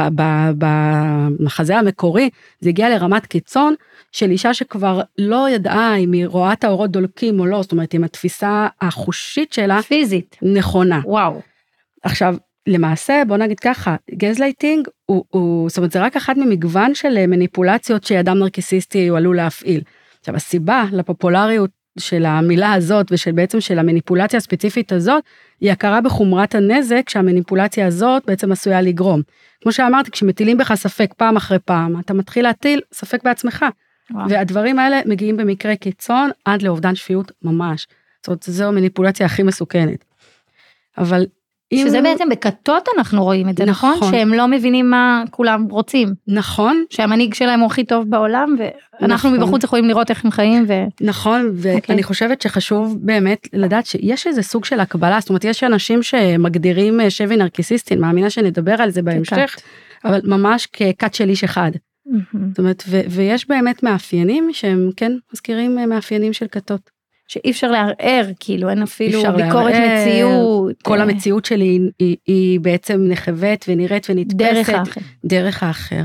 במחזה 0.58 1.76
המקורי 1.78 2.30
זה 2.60 2.68
הגיע 2.68 2.88
לרמת 2.90 3.26
קיצון 3.26 3.74
של 4.12 4.30
אישה 4.30 4.54
שכבר 4.54 5.00
לא 5.18 5.50
ידעה 5.50 5.96
אם 5.96 6.12
היא 6.12 6.26
רואה 6.26 6.52
את 6.52 6.64
האורות 6.64 6.90
דולקים 6.90 7.40
או 7.40 7.46
לא 7.46 7.62
זאת 7.62 7.72
אומרת 7.72 7.94
אם 7.94 8.04
התפיסה 8.04 8.66
החושית 8.80 9.52
שלה 9.52 9.82
פיזית. 9.82 10.36
נכונה 10.42 11.00
וואו. 11.04 11.40
עכשיו 12.02 12.36
למעשה 12.66 13.22
בוא 13.28 13.36
נגיד 13.36 13.60
ככה 13.60 13.96
גזלייטינג 14.10 14.88
הוא, 15.06 15.24
הוא 15.30 15.68
זאת 15.68 15.78
אומרת 15.78 15.92
זה 15.92 16.00
רק 16.00 16.16
אחת 16.16 16.36
ממגוון 16.36 16.94
של 16.94 17.16
אה, 17.16 17.26
מניפולציות 17.26 18.04
שאדם 18.04 18.38
נרקיסיסטי 18.38 19.08
הוא 19.08 19.18
עלול 19.18 19.36
להפעיל. 19.36 19.82
עכשיו 20.20 20.36
הסיבה 20.36 20.84
לפופולריות 20.92 21.70
של 21.98 22.24
המילה 22.26 22.72
הזאת 22.72 23.06
ושל 23.10 23.32
בעצם 23.32 23.60
של 23.60 23.78
המניפולציה 23.78 24.36
הספציפית 24.36 24.92
הזאת 24.92 25.24
היא 25.60 25.72
הכרה 25.72 26.00
בחומרת 26.00 26.54
הנזק 26.54 27.08
שהמניפולציה 27.08 27.86
הזאת 27.86 28.22
בעצם 28.26 28.52
עשויה 28.52 28.80
לגרום. 28.80 29.22
כמו 29.62 29.72
שאמרתי 29.72 30.10
כשמטילים 30.10 30.58
בך 30.58 30.74
ספק 30.74 31.14
פעם 31.16 31.36
אחרי 31.36 31.58
פעם 31.58 32.00
אתה 32.00 32.14
מתחיל 32.14 32.44
להטיל 32.44 32.80
ספק 32.92 33.22
בעצמך 33.24 33.64
וואו. 34.10 34.30
והדברים 34.30 34.78
האלה 34.78 35.00
מגיעים 35.06 35.36
במקרה 35.36 35.76
קיצון 35.76 36.30
עד 36.44 36.62
לאובדן 36.62 36.94
שפיות 36.94 37.32
ממש. 37.42 37.86
זאת 38.20 38.28
אומרת 38.28 38.42
זו 38.42 38.64
המניפולציה 38.64 39.26
הכי 39.26 39.42
מסוכנת. 39.42 40.04
אבל 40.98 41.26
שזה 41.74 42.02
בעצם 42.02 42.28
בכתות 42.28 42.88
אנחנו 42.98 43.24
רואים 43.24 43.48
את 43.48 43.58
זה, 43.58 43.64
נכון? 43.64 43.94
נכון. 43.96 44.12
שהם 44.12 44.34
לא 44.34 44.48
מבינים 44.48 44.90
מה 44.90 45.24
כולם 45.30 45.66
רוצים. 45.70 46.14
נכון 46.28 46.84
שהמנהיג 46.90 47.34
שלהם 47.34 47.60
הוא 47.60 47.66
הכי 47.66 47.84
טוב 47.84 48.10
בעולם, 48.10 48.56
ואנחנו 49.00 49.30
נכון. 49.30 49.40
מבחוץ 49.40 49.64
יכולים 49.64 49.84
לראות 49.84 50.10
איך 50.10 50.24
הם 50.24 50.30
חיים, 50.30 50.64
ו... 50.68 50.72
נכון 51.00 51.50
ואני 51.54 51.76
אוקיי. 51.76 52.02
חושבת 52.02 52.42
שחשוב 52.42 52.96
באמת 53.00 53.48
לדעת 53.52 53.86
שיש 53.86 54.26
איזה 54.26 54.42
סוג 54.42 54.64
של 54.64 54.80
הקבלה 54.80 55.20
זאת 55.20 55.28
אומרת 55.28 55.44
יש 55.44 55.64
אנשים 55.64 56.02
שמגדירים 56.02 57.00
אה, 57.00 57.10
שבי 57.10 57.36
נרקיסיסטים 57.36 58.00
מאמינה 58.00 58.30
שנדבר 58.30 58.82
על 58.82 58.90
זה 58.90 59.02
בהמשך 59.02 59.56
אבל 60.04 60.20
ממש 60.24 60.66
ככת 60.66 61.14
של 61.14 61.28
איש 61.28 61.44
אחד 61.44 61.70
זאת 62.48 62.58
אומרת 62.58 62.82
ו- 62.88 63.00
ויש 63.10 63.48
באמת 63.48 63.82
מאפיינים 63.82 64.48
שהם 64.52 64.90
כן 64.96 65.12
מזכירים 65.32 65.78
אה, 65.78 65.86
מאפיינים 65.86 66.32
של 66.32 66.46
כתות 66.50 66.90
שאי 67.30 67.50
אפשר 67.50 67.70
לערער, 67.70 68.30
כאילו 68.40 68.70
אין 68.70 68.82
אפילו 68.82 69.22
ביקורת 69.22 69.72
לערער, 69.72 70.02
מציאות. 70.02 70.82
כל 70.82 70.98
אה, 70.98 71.02
המציאות 71.02 71.44
שלי 71.44 71.64
היא, 71.64 71.90
היא, 71.98 72.16
היא 72.26 72.60
בעצם 72.60 73.00
נחווית 73.08 73.64
ונראית 73.68 74.06
ונתפסת 74.10 74.36
דרך 74.36 74.68
האחר. 74.68 75.00
דרך 75.24 75.62
האחר 75.62 76.02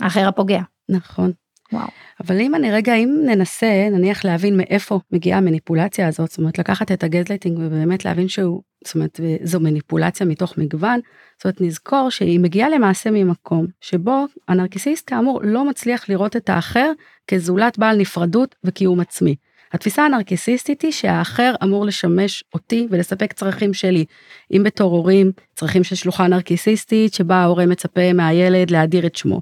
האחר 0.00 0.28
הפוגע. 0.28 0.60
נכון 0.88 1.32
וואו. 1.72 1.86
אבל 2.24 2.40
אם 2.40 2.54
אני 2.54 2.70
רגע 2.70 2.94
אם 2.94 3.22
ננסה 3.26 3.88
נניח 3.92 4.24
להבין 4.24 4.56
מאיפה 4.56 5.00
מגיעה 5.12 5.38
המניפולציה 5.38 6.08
הזאת 6.08 6.30
זאת 6.30 6.38
אומרת 6.38 6.58
לקחת 6.58 6.92
את 6.92 7.04
הגזלייטינג 7.04 7.58
ובאמת 7.60 8.04
להבין 8.04 8.28
שהוא 8.28 8.62
זאת 8.84 8.94
אומרת 8.94 9.20
זו 9.42 9.60
מניפולציה 9.60 10.26
מתוך 10.26 10.58
מגוון 10.58 11.00
זאת 11.36 11.44
אומרת 11.44 11.60
נזכור 11.60 12.10
שהיא 12.10 12.40
מגיעה 12.40 12.68
למעשה 12.68 13.10
ממקום 13.10 13.66
שבו 13.80 14.24
הנרקיסיסט 14.48 15.10
כאמור 15.10 15.40
לא 15.44 15.64
מצליח 15.64 16.08
לראות 16.08 16.36
את 16.36 16.48
האחר 16.48 16.92
כזולת 17.28 17.78
בעל 17.78 17.96
נפרדות 17.96 18.54
וקיום 18.64 19.00
עצמי. 19.00 19.36
התפיסה 19.72 20.04
הנרקיסיסטית 20.04 20.82
היא 20.82 20.92
שהאחר 20.92 21.54
אמור 21.62 21.86
לשמש 21.86 22.44
אותי 22.54 22.86
ולספק 22.90 23.32
צרכים 23.32 23.74
שלי 23.74 24.04
אם 24.52 24.62
בתור 24.62 24.92
הורים 24.92 25.32
צרכים 25.54 25.84
של 25.84 25.96
שלוחה 25.96 26.26
נרקיסיסטית 26.26 27.14
שבה 27.14 27.36
ההורה 27.36 27.66
מצפה 27.66 28.12
מהילד 28.12 28.70
להדיר 28.70 29.06
את 29.06 29.16
שמו. 29.16 29.40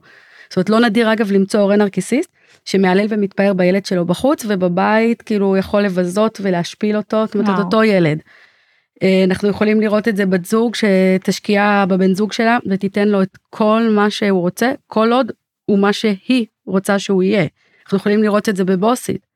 זאת 0.48 0.56
אומרת 0.56 0.70
לא 0.70 0.80
נדיר 0.80 1.12
אגב 1.12 1.32
למצוא 1.32 1.60
הורה 1.60 1.76
נרקיסיסט 1.76 2.30
שמהלל 2.64 3.06
ומתפאר 3.08 3.52
בילד 3.52 3.86
שלו 3.86 4.04
בחוץ 4.04 4.44
ובבית 4.48 5.22
כאילו 5.22 5.46
הוא 5.46 5.56
יכול 5.56 5.82
לבזות 5.82 6.40
ולהשפיל 6.42 6.96
אותו 6.96 7.26
זאת 7.26 7.34
אומרת 7.34 7.48
את. 7.48 7.58
אותו 7.64 7.84
ילד. 7.84 8.18
אה, 9.02 9.24
אנחנו 9.24 9.48
יכולים 9.48 9.80
לראות 9.80 10.08
את 10.08 10.16
זה 10.16 10.26
בת 10.26 10.44
זוג 10.44 10.74
שתשקיע 10.74 11.84
בבן 11.88 12.14
זוג 12.14 12.32
שלה 12.32 12.58
ותיתן 12.70 13.08
לו 13.08 13.22
את 13.22 13.38
כל 13.50 13.82
מה 13.96 14.10
שהוא 14.10 14.40
רוצה 14.40 14.72
כל 14.86 15.12
עוד 15.12 15.32
הוא 15.64 15.78
מה 15.78 15.92
שהיא 15.92 16.46
רוצה 16.66 16.98
שהוא 16.98 17.22
יהיה. 17.22 17.46
אנחנו 17.84 17.98
יכולים 17.98 18.22
לראות 18.22 18.48
את 18.48 18.56
זה 18.56 18.64
בבוסית 18.64 19.29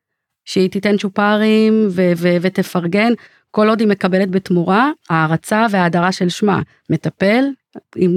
שהיא 0.45 0.71
תיתן 0.71 0.97
צ'ופרים 0.97 1.89
ו- 1.91 2.13
ו- 2.17 2.37
ותפרגן 2.41 3.13
כל 3.51 3.69
עוד 3.69 3.81
היא 3.81 3.89
מקבלת 3.89 4.31
בתמורה 4.31 4.91
הערצה 5.11 5.67
והאדרה 5.71 6.13
של 6.13 6.29
שמה. 6.29 6.63
מטפל 6.91 7.45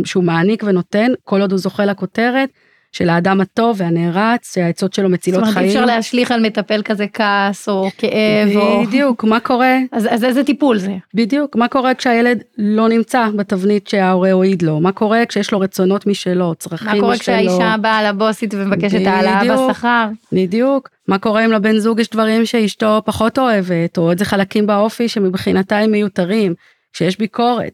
שהוא 0.05 0.23
מעניק 0.23 0.63
ונותן 0.63 1.11
כל 1.23 1.41
עוד 1.41 1.51
הוא 1.51 1.59
זוכה 1.59 1.85
לכותרת 1.85 2.49
של 2.97 3.09
האדם 3.09 3.41
הטוב 3.41 3.75
והנערץ 3.79 4.53
שהעצות 4.53 4.93
שלו 4.93 5.09
זאת 5.09 5.13
מצילות 5.13 5.41
אומרת, 5.41 5.57
אי 5.57 5.59
חיים. 5.59 5.67
אפשר 5.67 5.85
להשליך 5.85 6.31
על 6.31 6.45
מטפל 6.45 6.81
כזה 6.85 7.05
כעס 7.13 7.69
או 7.69 7.89
כאב, 7.97 8.55
או... 8.55 8.83
בדיוק 8.85 9.23
מה 9.23 9.39
קורה 9.39 9.77
אז 9.91 10.07
אז 10.11 10.23
איזה 10.23 10.43
טיפול 10.43 10.77
זה? 10.77 10.95
בדיוק 11.13 11.55
מה 11.55 11.67
קורה 11.67 11.93
כשהילד 11.93 12.43
לא 12.57 12.89
נמצא 12.89 13.27
בתבנית 13.35 13.87
שההורה 13.87 14.31
הועיד 14.31 14.61
לו 14.61 14.79
מה 14.79 14.91
קורה 14.91 15.25
כשיש 15.25 15.51
לו 15.51 15.59
רצונות 15.59 16.07
משלו 16.07 16.55
צרכים 16.55 16.87
מה 16.87 16.93
משלו. 16.93 17.03
קורה 17.03 17.17
כשהאישה 17.17 17.75
באה 17.81 18.03
לבוסית 18.11 18.53
ומבקשת 18.53 19.07
העלאה. 19.07 19.69
בשכר? 19.69 20.07
בדיוק. 20.31 20.89
מה 21.07 21.17
קורה 21.17 21.45
אם 21.45 21.51
לבן 21.51 21.77
זוג 21.77 21.99
יש 21.99 22.09
דברים 22.09 22.45
שאשתו 22.45 23.01
פחות 23.05 23.39
אוהבת, 23.39 23.97
או 23.97 24.11
איזה 24.11 24.25
חלקים 24.25 24.67
באופי 24.67 25.09
שמבחינתה 25.09 25.77
הם 25.77 25.91
מיותרים, 25.91 26.53
שיש 26.93 27.17
ביקורת. 27.17 27.73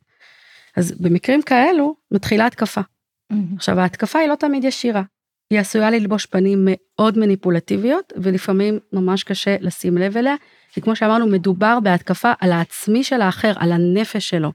אז 0.78 0.92
במקרים 1.00 1.42
כאלו 1.42 1.96
מתחילה 2.12 2.46
התקפה. 2.46 2.82
עכשיו 3.56 3.80
ההתקפה 3.80 4.20
היא 4.20 4.30
לא 4.30 4.36
תמיד 4.36 4.64
ישירה. 4.64 5.02
היא 5.54 5.60
עשויה 5.60 5.92
ללבוש 5.92 6.26
פנים 6.26 6.68
מאוד 6.72 7.18
מניפולטיביות, 7.18 8.14
ולפעמים 8.16 8.80
ממש 8.94 9.24
קשה 9.24 9.56
לשים 9.62 9.98
לב 9.98 10.18
אליה, 10.18 10.36
כי 10.72 10.82
כמו 10.82 10.96
שאמרנו, 10.96 11.28
מדובר 11.28 11.80
בהתקפה 11.84 12.32
על 12.40 12.52
העצמי 12.52 13.04
של 13.04 13.22
האחר, 13.22 13.54
על 13.56 13.72
הנפש 13.72 14.30
שלו. 14.30 14.52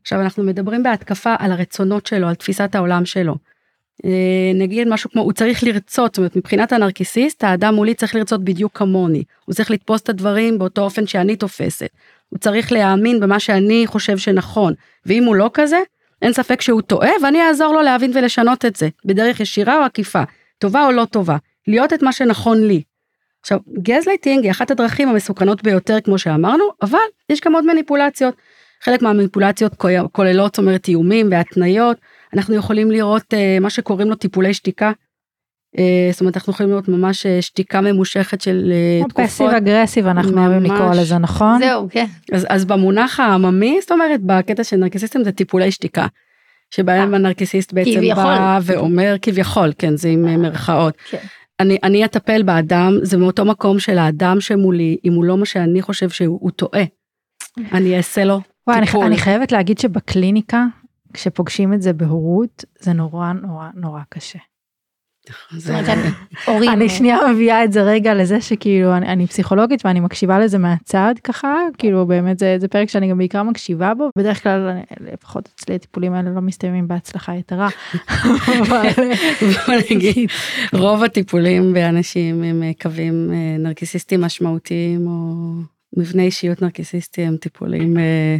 עכשיו 0.00 0.20
אנחנו 0.20 0.44
מדברים 0.44 0.82
בהתקפה 0.82 1.34
על 1.38 1.52
הרצונות 1.52 2.06
שלו, 2.06 2.28
על 2.28 2.34
תפיסת 2.34 2.74
העולם 2.74 3.04
שלו. 3.04 3.34
אה, 4.04 4.52
נגיד 4.54 4.88
משהו 4.88 5.10
כמו 5.10 5.22
הוא 5.22 5.32
צריך 5.32 5.64
לרצות, 5.64 6.14
זאת 6.14 6.18
אומרת 6.18 6.36
מבחינת 6.36 6.72
הנרקיסיסט 6.72 7.44
האדם 7.44 7.74
מולי 7.74 7.94
צריך 7.94 8.14
לרצות 8.14 8.44
בדיוק 8.44 8.78
כמוני, 8.78 9.22
הוא 9.44 9.54
צריך 9.54 9.70
לתפוס 9.70 10.00
את 10.00 10.08
הדברים 10.08 10.58
באותו 10.58 10.82
אופן 10.82 11.06
שאני 11.06 11.36
תופסת, 11.36 11.88
הוא 12.28 12.38
צריך 12.38 12.72
להאמין 12.72 13.20
במה 13.20 13.40
שאני 13.40 13.84
חושב 13.86 14.18
שנכון, 14.18 14.74
ואם 15.06 15.24
הוא 15.24 15.36
לא 15.36 15.50
כזה, 15.54 15.78
אין 16.22 16.32
ספק 16.32 16.60
שהוא 16.60 16.82
טועה 16.82 17.10
ואני 17.22 17.42
אעזור 17.42 17.72
לו 17.72 17.82
להבין 17.82 18.10
ולשנות 18.14 18.64
את 18.64 18.76
זה, 18.76 18.88
בדרך 19.04 19.40
ישירה 19.40 19.78
או 19.78 19.82
עקיפה, 19.82 20.22
טובה 20.58 20.86
או 20.86 20.92
לא 20.92 21.04
טובה, 21.04 21.36
להיות 21.66 21.92
את 21.92 22.02
מה 22.02 22.12
שנכון 22.12 22.66
לי. 22.66 22.82
עכשיו 23.40 23.58
גזלייטינג 23.82 24.44
היא 24.44 24.50
אחת 24.50 24.70
הדרכים 24.70 25.08
המסוכנות 25.08 25.62
ביותר 25.62 26.00
כמו 26.00 26.18
שאמרנו, 26.18 26.64
אבל 26.82 26.98
יש 27.30 27.40
גם 27.40 27.54
עוד 27.54 27.66
מניפולציות. 27.66 28.34
חלק 28.82 29.02
מהמניפולציות 29.02 29.74
כוללות, 30.12 30.54
זאת 30.54 30.58
אומרת, 30.58 30.88
איומים 30.88 31.28
והתניות. 31.30 31.96
אנחנו 32.34 32.54
יכולים 32.54 32.90
לראות 32.90 33.22
אה, 33.22 33.60
מה 33.60 33.70
שקוראים 33.70 34.08
לו 34.08 34.14
טיפולי 34.14 34.54
שתיקה. 34.54 34.92
אה, 35.76 35.80
זאת 36.12 36.20
אומרת, 36.20 36.36
אנחנו 36.36 36.52
יכולים 36.52 36.70
לראות 36.70 36.88
ממש 36.88 37.26
אה, 37.26 37.28
שתיקה 37.42 37.80
ממושכת 37.80 38.40
של 38.40 38.72
אה, 38.72 39.08
תקופות. 39.08 39.26
passive 39.26 39.46
aggressive 39.46 40.06
אנחנו 40.06 40.40
אוהבים 40.40 40.64
לקרוא 40.64 40.94
לזה, 40.94 41.18
נכון? 41.18 41.58
זהו, 41.60 41.88
כן. 41.90 42.06
אז, 42.32 42.46
אז 42.48 42.64
במונח 42.64 43.20
העממי, 43.20 43.78
זאת 43.80 43.92
אומרת, 43.92 44.20
בקטע 44.22 44.64
של 44.64 44.76
נרקסיסטים 44.76 45.24
זה 45.24 45.32
טיפולי 45.32 45.70
שתיקה. 45.70 46.06
שבהם 46.70 47.14
הנרקסיסט 47.14 47.72
בעצם 47.72 47.90
כביכול. 47.90 48.24
בא 48.24 48.58
ואומר 48.62 49.16
כביכול, 49.22 49.72
כן, 49.78 49.96
זה 49.96 50.08
עם 50.08 50.42
מרכאות. 50.42 50.94
כן. 51.10 51.18
אני, 51.60 51.78
אני 51.82 52.04
אטפל 52.04 52.42
באדם, 52.42 52.98
זה 53.02 53.16
מאותו 53.16 53.44
מקום 53.44 53.78
של 53.78 53.98
האדם 53.98 54.40
שמולי, 54.40 54.96
אם 55.04 55.12
הוא 55.12 55.24
לא 55.24 55.36
מה 55.36 55.44
שאני 55.44 55.82
חושב 55.82 56.10
שהוא 56.10 56.50
טועה, 56.50 56.84
אני 57.72 57.96
אעשה 57.96 58.24
לו 58.24 58.40
וואי, 58.66 58.80
טיפול. 58.80 59.00
אני, 59.00 59.08
אני 59.08 59.22
חייבת 59.22 59.52
להגיד 59.52 59.78
שבקליניקה, 59.78 60.64
כשפוגשים 61.12 61.74
את 61.74 61.82
זה 61.82 61.92
בהורות, 61.92 62.64
זה 62.80 62.92
נורא 62.92 63.32
נורא 63.32 63.68
נורא 63.74 64.00
קשה. 64.08 64.38
אני 66.72 66.88
שנייה 66.88 67.18
מביאה 67.32 67.64
את 67.64 67.72
זה 67.72 67.82
רגע 67.82 68.14
לזה 68.14 68.40
שכאילו 68.40 68.96
אני, 68.96 69.06
אני 69.06 69.26
פסיכולוגית 69.26 69.86
ואני 69.86 70.00
מקשיבה 70.00 70.38
לזה 70.38 70.58
מהצד 70.58 71.14
ככה 71.24 71.54
כאילו 71.78 72.06
באמת 72.06 72.38
זה, 72.38 72.56
זה 72.60 72.68
פרק 72.68 72.88
שאני 72.88 73.10
גם 73.10 73.18
בעיקר 73.18 73.42
מקשיבה 73.42 73.94
בו 73.94 74.10
בדרך 74.16 74.42
כלל 74.42 74.70
לפחות 75.12 75.48
אצלי 75.54 75.74
הטיפולים 75.74 76.12
האלה 76.12 76.30
לא 76.30 76.40
מסתיימים 76.40 76.88
בהצלחה 76.88 77.34
יתרה. 77.34 77.68
רוב 80.72 81.04
הטיפולים 81.04 81.72
באנשים 81.72 82.42
עם 82.42 82.62
קווים 82.82 83.30
אה, 83.32 83.56
נרקיסיסטים 83.58 84.20
משמעותיים 84.20 85.06
או 85.06 85.34
מבנה 85.96 86.22
אישיות 86.22 86.62
נרקיסיסטי 86.62 87.22
הם 87.22 87.36
טיפולים 87.36 87.98
אה, 87.98 88.36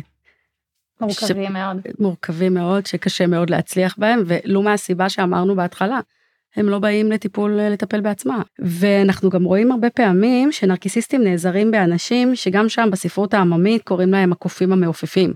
מורכבים 1.01 1.53
מאוד 1.53 1.77
מורכבים 1.98 2.55
מאוד 2.55 2.87
שקשה 2.87 3.27
מאוד 3.27 3.51
להצליח 3.51 3.94
בהם 3.98 4.22
ולו 4.27 4.62
מהסיבה 4.62 5.09
שאמרנו 5.09 5.57
בהתחלה. 5.57 6.01
הם 6.56 6.68
לא 6.68 6.78
באים 6.78 7.12
לטיפול 7.12 7.61
אה, 7.61 7.68
לטפל 7.68 8.00
בעצמם. 8.00 8.42
ואנחנו 8.58 9.30
גם 9.30 9.44
רואים 9.44 9.72
הרבה 9.72 9.90
פעמים 9.90 10.52
שנרקיסיסטים 10.52 11.24
נעזרים 11.24 11.70
באנשים 11.70 12.37
שגם 12.37 12.68
שם 12.68 12.88
בספרות 12.92 13.34
העממית 13.34 13.82
קוראים 13.82 14.11
להם 14.11 14.32
הקופים 14.32 14.72
המעופפים. 14.72 15.32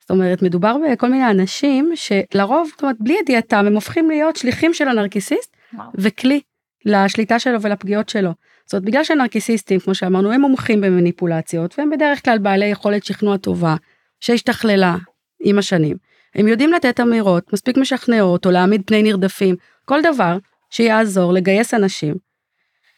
זאת 0.00 0.10
אומרת 0.10 0.42
מדובר 0.42 0.76
בכל 0.92 1.08
מיני 1.08 1.30
אנשים 1.30 1.92
שלרוב 1.94 2.68
זאת 2.70 2.82
אומרת 2.82 2.96
בלי 3.00 3.16
ידיעתם 3.20 3.66
הם 3.66 3.74
הופכים 3.74 4.10
להיות 4.10 4.36
שליחים 4.36 4.74
של 4.74 4.88
הנרקיסיסט 4.88 5.56
וואו. 5.74 5.88
וכלי 5.94 6.40
לשליטה 6.84 7.38
שלו 7.38 7.62
ולפגיעות 7.62 8.08
שלו. 8.08 8.30
זאת 8.66 8.72
אומרת 8.72 8.84
בגלל 8.84 9.04
שהנרקיסיסטים 9.04 9.80
כמו 9.80 9.94
שאמרנו 9.94 10.32
הם 10.32 10.40
מומחים 10.40 10.80
במניפולציות 10.80 11.78
והם 11.78 11.90
בדרך 11.90 12.24
כלל 12.24 12.38
בעלי 12.38 12.66
יכולת 12.66 13.04
שכנוע 13.04 13.36
טובה 13.36 13.76
שהשתכללה 14.20 14.96
עם 15.40 15.58
השנים. 15.58 15.96
הם 16.34 16.48
יודעים 16.48 16.72
לתת 16.72 17.00
אמירות 17.00 17.52
מספיק 17.52 17.76
משכנעות 17.76 18.46
או 18.46 18.50
להעמיד 18.50 18.82
פני 18.86 19.02
נרדפים 19.02 19.56
כל 19.90 20.02
דבר 20.02 20.36
שיעזור 20.70 21.32
לגייס 21.32 21.74
אנשים 21.74 22.14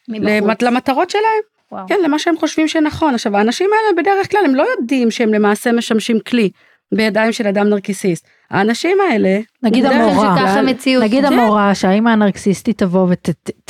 למת, 0.09 0.63
למטרות 0.63 1.11
שלהם. 1.11 1.43
וואו. 1.73 1.89
כן, 1.89 1.95
למה 2.05 2.19
שהם 2.19 2.37
חושבים 2.37 2.69
שנכון. 2.69 3.15
עכשיו, 3.15 3.37
האנשים 3.37 3.71
האלה 3.73 4.03
בדרך 4.03 4.31
כלל 4.31 4.41
הם 4.45 4.55
לא 4.55 4.65
יודעים 4.79 5.11
שהם 5.11 5.35
למעשה 5.35 5.73
משמשים 5.73 6.21
כלי 6.21 6.51
בידיים 6.95 7.33
של 7.33 7.47
אדם 7.47 7.69
נרקיסיסט. 7.69 8.27
האנשים 8.51 8.99
האלה, 9.11 9.41
נגיד 9.63 9.85
המורה, 9.87 10.63
נגיד 11.01 11.27
כן. 11.27 11.33
המורה 11.33 11.75
שהאימא 11.75 12.11
הנרקסיסטית 12.11 12.79
תבוא 12.79 13.09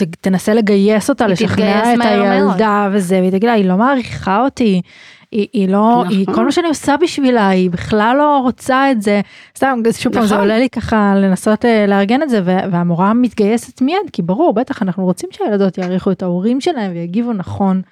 ותנסה 0.01 0.55
לגייס 0.55 1.11
אותה, 1.11 1.27
לשכנע 1.27 1.95
את 1.95 1.99
הילדה 2.01 2.89
וזה, 2.93 3.19
והיא 3.19 3.31
תגיד 3.31 3.45
לה, 3.45 3.53
היא 3.53 3.65
לא 3.65 3.77
מעריכה 3.77 4.41
אותי, 4.41 4.83
היא, 5.33 5.49
היא 5.53 5.69
לא, 5.69 6.03
נכון. 6.05 6.17
היא, 6.17 6.27
כל 6.27 6.45
מה 6.45 6.53
שאני 6.53 6.69
עושה 6.69 6.97
בשבילה, 6.97 7.49
היא 7.49 7.71
בכלל 7.71 8.17
לא 8.19 8.39
רוצה 8.39 8.91
את 8.91 9.03
זה. 9.03 9.21
סתם, 9.57 9.81
שוב 9.99 10.13
פעם, 10.13 10.23
נכון. 10.23 10.29
זה 10.29 10.37
עולה 10.37 10.59
לי 10.59 10.69
ככה 10.69 11.15
לנסות 11.17 11.65
אה, 11.65 11.87
לארגן 11.87 12.23
את 12.23 12.31
זה, 12.31 12.41
והמורה 12.45 13.15
מתגייסת 13.15 13.83
מיד, 13.83 14.11
כי 14.13 14.23
ברור, 14.23 14.53
בטח 14.55 14.83
אנחנו 14.83 15.05
רוצים 15.05 15.29
שהילדות 15.33 15.79
יעריכו 15.79 16.11
את 16.11 16.23
ההורים 16.23 16.61
שלהם 16.61 16.93
ויגיבו 16.93 17.33
נכון. 17.33 17.83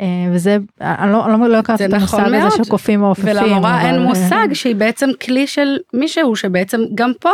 אה, 0.00 0.06
וזה, 0.32 0.56
אני 0.80 1.12
לא, 1.12 1.26
אני 1.26 1.48
לא 1.48 1.56
הכרתי 1.56 1.84
את 1.84 1.92
המושג 1.92 2.16
נכון 2.18 2.34
הזה 2.34 2.56
של 2.56 2.70
קופים 2.70 3.00
מעופפים. 3.00 3.36
ולמורה 3.36 3.80
אבל... 3.80 3.86
אין 3.86 3.94
אה, 3.94 4.00
מושג 4.00 4.48
שהיא 4.52 4.74
בעצם 4.76 5.10
כלי 5.22 5.46
של 5.46 5.76
מישהו 5.94 6.36
שבעצם 6.36 6.80
גם 6.94 7.12
פה 7.20 7.30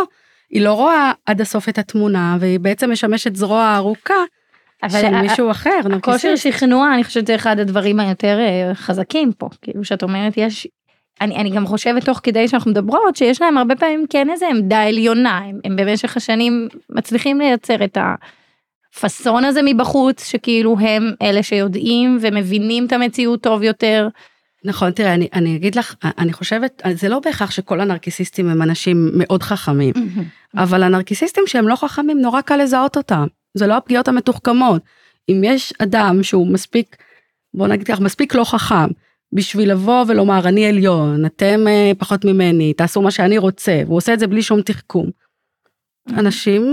היא 0.51 0.63
לא 0.63 0.73
רואה 0.73 1.13
עד 1.27 1.41
הסוף 1.41 1.69
את 1.69 1.79
התמונה 1.79 2.37
והיא 2.41 2.61
בעצם 2.61 2.91
משמשת 2.91 3.37
זרוע 3.37 3.77
ארוכה 3.77 4.15
אבל 4.83 5.01
של 5.01 5.21
מישהו 5.21 5.51
אחר. 5.51 5.81
כושר 6.03 6.37
שכנוע 6.37 6.95
אני 6.95 7.05
חושבת 7.05 7.27
זה 7.27 7.35
אחד 7.35 7.59
הדברים 7.59 8.01
היותר 8.01 8.38
אה, 8.40 8.75
חזקים 8.75 9.33
פה 9.33 9.49
כאילו 9.62 9.85
שאת 9.85 10.03
אומרת 10.03 10.33
יש 10.37 10.66
אני, 11.21 11.37
אני 11.37 11.51
גם 11.51 11.66
חושבת 11.66 12.05
תוך 12.05 12.21
כדי 12.23 12.49
שאנחנו 12.49 12.71
מדברות 12.71 13.16
שיש 13.16 13.43
להם 13.43 13.59
הרבה 13.59 13.77
פעמים 13.77 14.05
כן 14.11 14.31
איזה 14.31 14.47
עמדה 14.51 14.83
עליונה 14.83 15.38
הם, 15.38 15.59
הם 15.64 15.77
במשך 15.77 16.16
השנים 16.16 16.69
מצליחים 16.90 17.38
לייצר 17.38 17.85
את 17.85 17.99
הפאסון 18.95 19.45
הזה 19.45 19.61
מבחוץ 19.64 20.25
שכאילו 20.25 20.77
הם 20.81 21.11
אלה 21.23 21.43
שיודעים 21.43 22.19
ומבינים 22.21 22.87
את 22.87 22.93
המציאות 22.93 23.43
טוב 23.43 23.62
יותר. 23.62 24.09
נכון 24.64 24.90
תראה 24.90 25.14
אני, 25.14 25.29
אני 25.35 25.57
אגיד 25.57 25.75
לך 25.75 25.95
אני 26.03 26.33
חושבת 26.33 26.83
זה 26.93 27.09
לא 27.09 27.19
בהכרח 27.19 27.51
שכל 27.51 27.81
הנרקיסיסטים 27.81 28.49
הם 28.49 28.62
אנשים 28.62 29.11
מאוד 29.14 29.43
חכמים 29.43 29.95
אבל 30.57 30.83
הנרקיסיסטים 30.83 31.45
שהם 31.47 31.69
לא 31.69 31.77
חכמים 31.77 32.21
נורא 32.21 32.40
קל 32.40 32.57
לזהות 32.57 32.97
אותם 32.97 33.27
זה 33.55 33.67
לא 33.67 33.77
הפגיעות 33.77 34.09
המתוחכמות. 34.09 34.83
אם 35.29 35.41
יש 35.45 35.73
אדם 35.79 36.23
שהוא 36.23 36.47
מספיק, 36.47 36.97
בוא 37.55 37.67
נגיד 37.67 37.87
כך, 37.87 38.01
מספיק 38.01 38.35
לא 38.35 38.45
חכם, 38.45 38.89
בשביל 39.33 39.73
לבוא 39.73 40.05
ולומר 40.09 40.49
אני 40.49 40.67
עליון, 40.67 41.25
אתם 41.25 41.61
uh, 41.67 41.99
פחות 41.99 42.25
ממני, 42.25 42.75
תעשו 42.75 43.03
מה 43.03 43.11
שאני 43.11 43.39
רוצה, 43.39 43.83
והוא 43.87 43.97
עושה 43.97 44.15
את 44.15 44.19
זה 44.19 44.27
בלי 44.27 44.43
שום 44.43 44.63
תחכום. 44.63 45.11
אנשים 46.19 46.65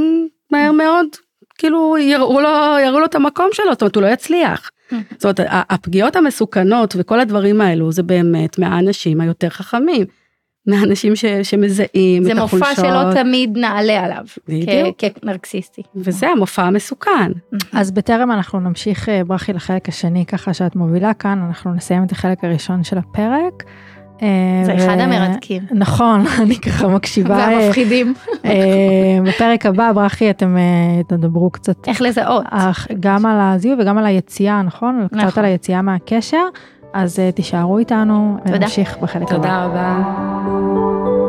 מהר 0.51 0.71
מאוד, 0.71 1.07
כאילו 1.57 1.97
יראו 1.97 2.41
לו, 2.41 2.49
יראו 2.85 2.99
לו 2.99 3.05
את 3.05 3.15
המקום 3.15 3.49
שלו, 3.53 3.71
זאת 3.71 3.81
אומרת 3.81 3.95
הוא 3.95 4.03
לא 4.03 4.07
יצליח. 4.07 4.71
זאת 4.91 5.23
אומרת 5.23 5.39
הפגיעות 5.49 6.15
המסוכנות 6.15 6.93
וכל 6.97 7.19
הדברים 7.19 7.61
האלו 7.61 7.91
זה 7.91 8.03
באמת 8.03 8.59
מהאנשים 8.59 9.21
היותר 9.21 9.49
חכמים. 9.49 10.05
מהאנשים 10.67 11.15
ש, 11.15 11.25
שמזהים 11.25 12.27
את 12.27 12.37
החולשות. 12.37 12.75
זה 12.75 12.83
מופע 12.83 13.11
שלא 13.11 13.23
תמיד 13.23 13.57
נעלה 13.57 14.05
עליו, 14.05 14.23
בדיוק. 14.47 14.97
כנרקסיסטי. 14.97 15.81
וזה 15.95 16.27
המופע 16.29 16.63
המסוכן. 16.63 17.31
אז 17.73 17.91
בטרם 17.91 18.31
אנחנו 18.31 18.59
נמשיך 18.59 19.09
אה, 19.09 19.23
ברכי 19.23 19.53
לחלק 19.53 19.89
השני 19.89 20.25
ככה 20.25 20.53
שאת 20.53 20.75
מובילה 20.75 21.13
כאן, 21.13 21.43
אנחנו 21.47 21.73
נסיים 21.73 22.03
את 22.03 22.11
החלק 22.11 22.43
הראשון 22.43 22.83
של 22.83 22.97
הפרק. 22.97 23.63
אה, 24.21 24.27
זה 24.63 24.73
ו... 24.73 24.77
אחד 24.77 24.99
המרתקים. 24.99 25.63
נכון, 25.71 26.23
אני 26.41 26.55
ככה 26.55 26.87
מקשיבה. 26.87 27.35
והמפחידים. 27.35 28.13
אה, 28.45 29.19
בפרק 29.23 29.65
הבא, 29.65 29.91
ברכי, 29.91 30.29
אתם 30.29 30.55
תדברו 31.07 31.49
קצת. 31.49 31.87
איך 31.87 32.01
לזהות. 32.01 32.45
גם 32.99 33.25
על 33.25 33.37
הזיהוי 33.39 33.81
וגם 33.81 33.97
על 33.97 34.05
היציאה, 34.05 34.61
נכון? 34.61 35.07
נכון. 35.11 35.27
קצת 35.27 35.37
על 35.37 35.45
היציאה 35.45 35.81
מהקשר. 35.81 36.43
אז 36.93 37.19
תישארו 37.35 37.77
איתנו, 37.77 38.37
ונמשיך 38.45 38.97
בחלק 38.97 39.31
הבא. 39.31 39.35
תודה 39.37 39.65
רבה. 39.65 41.26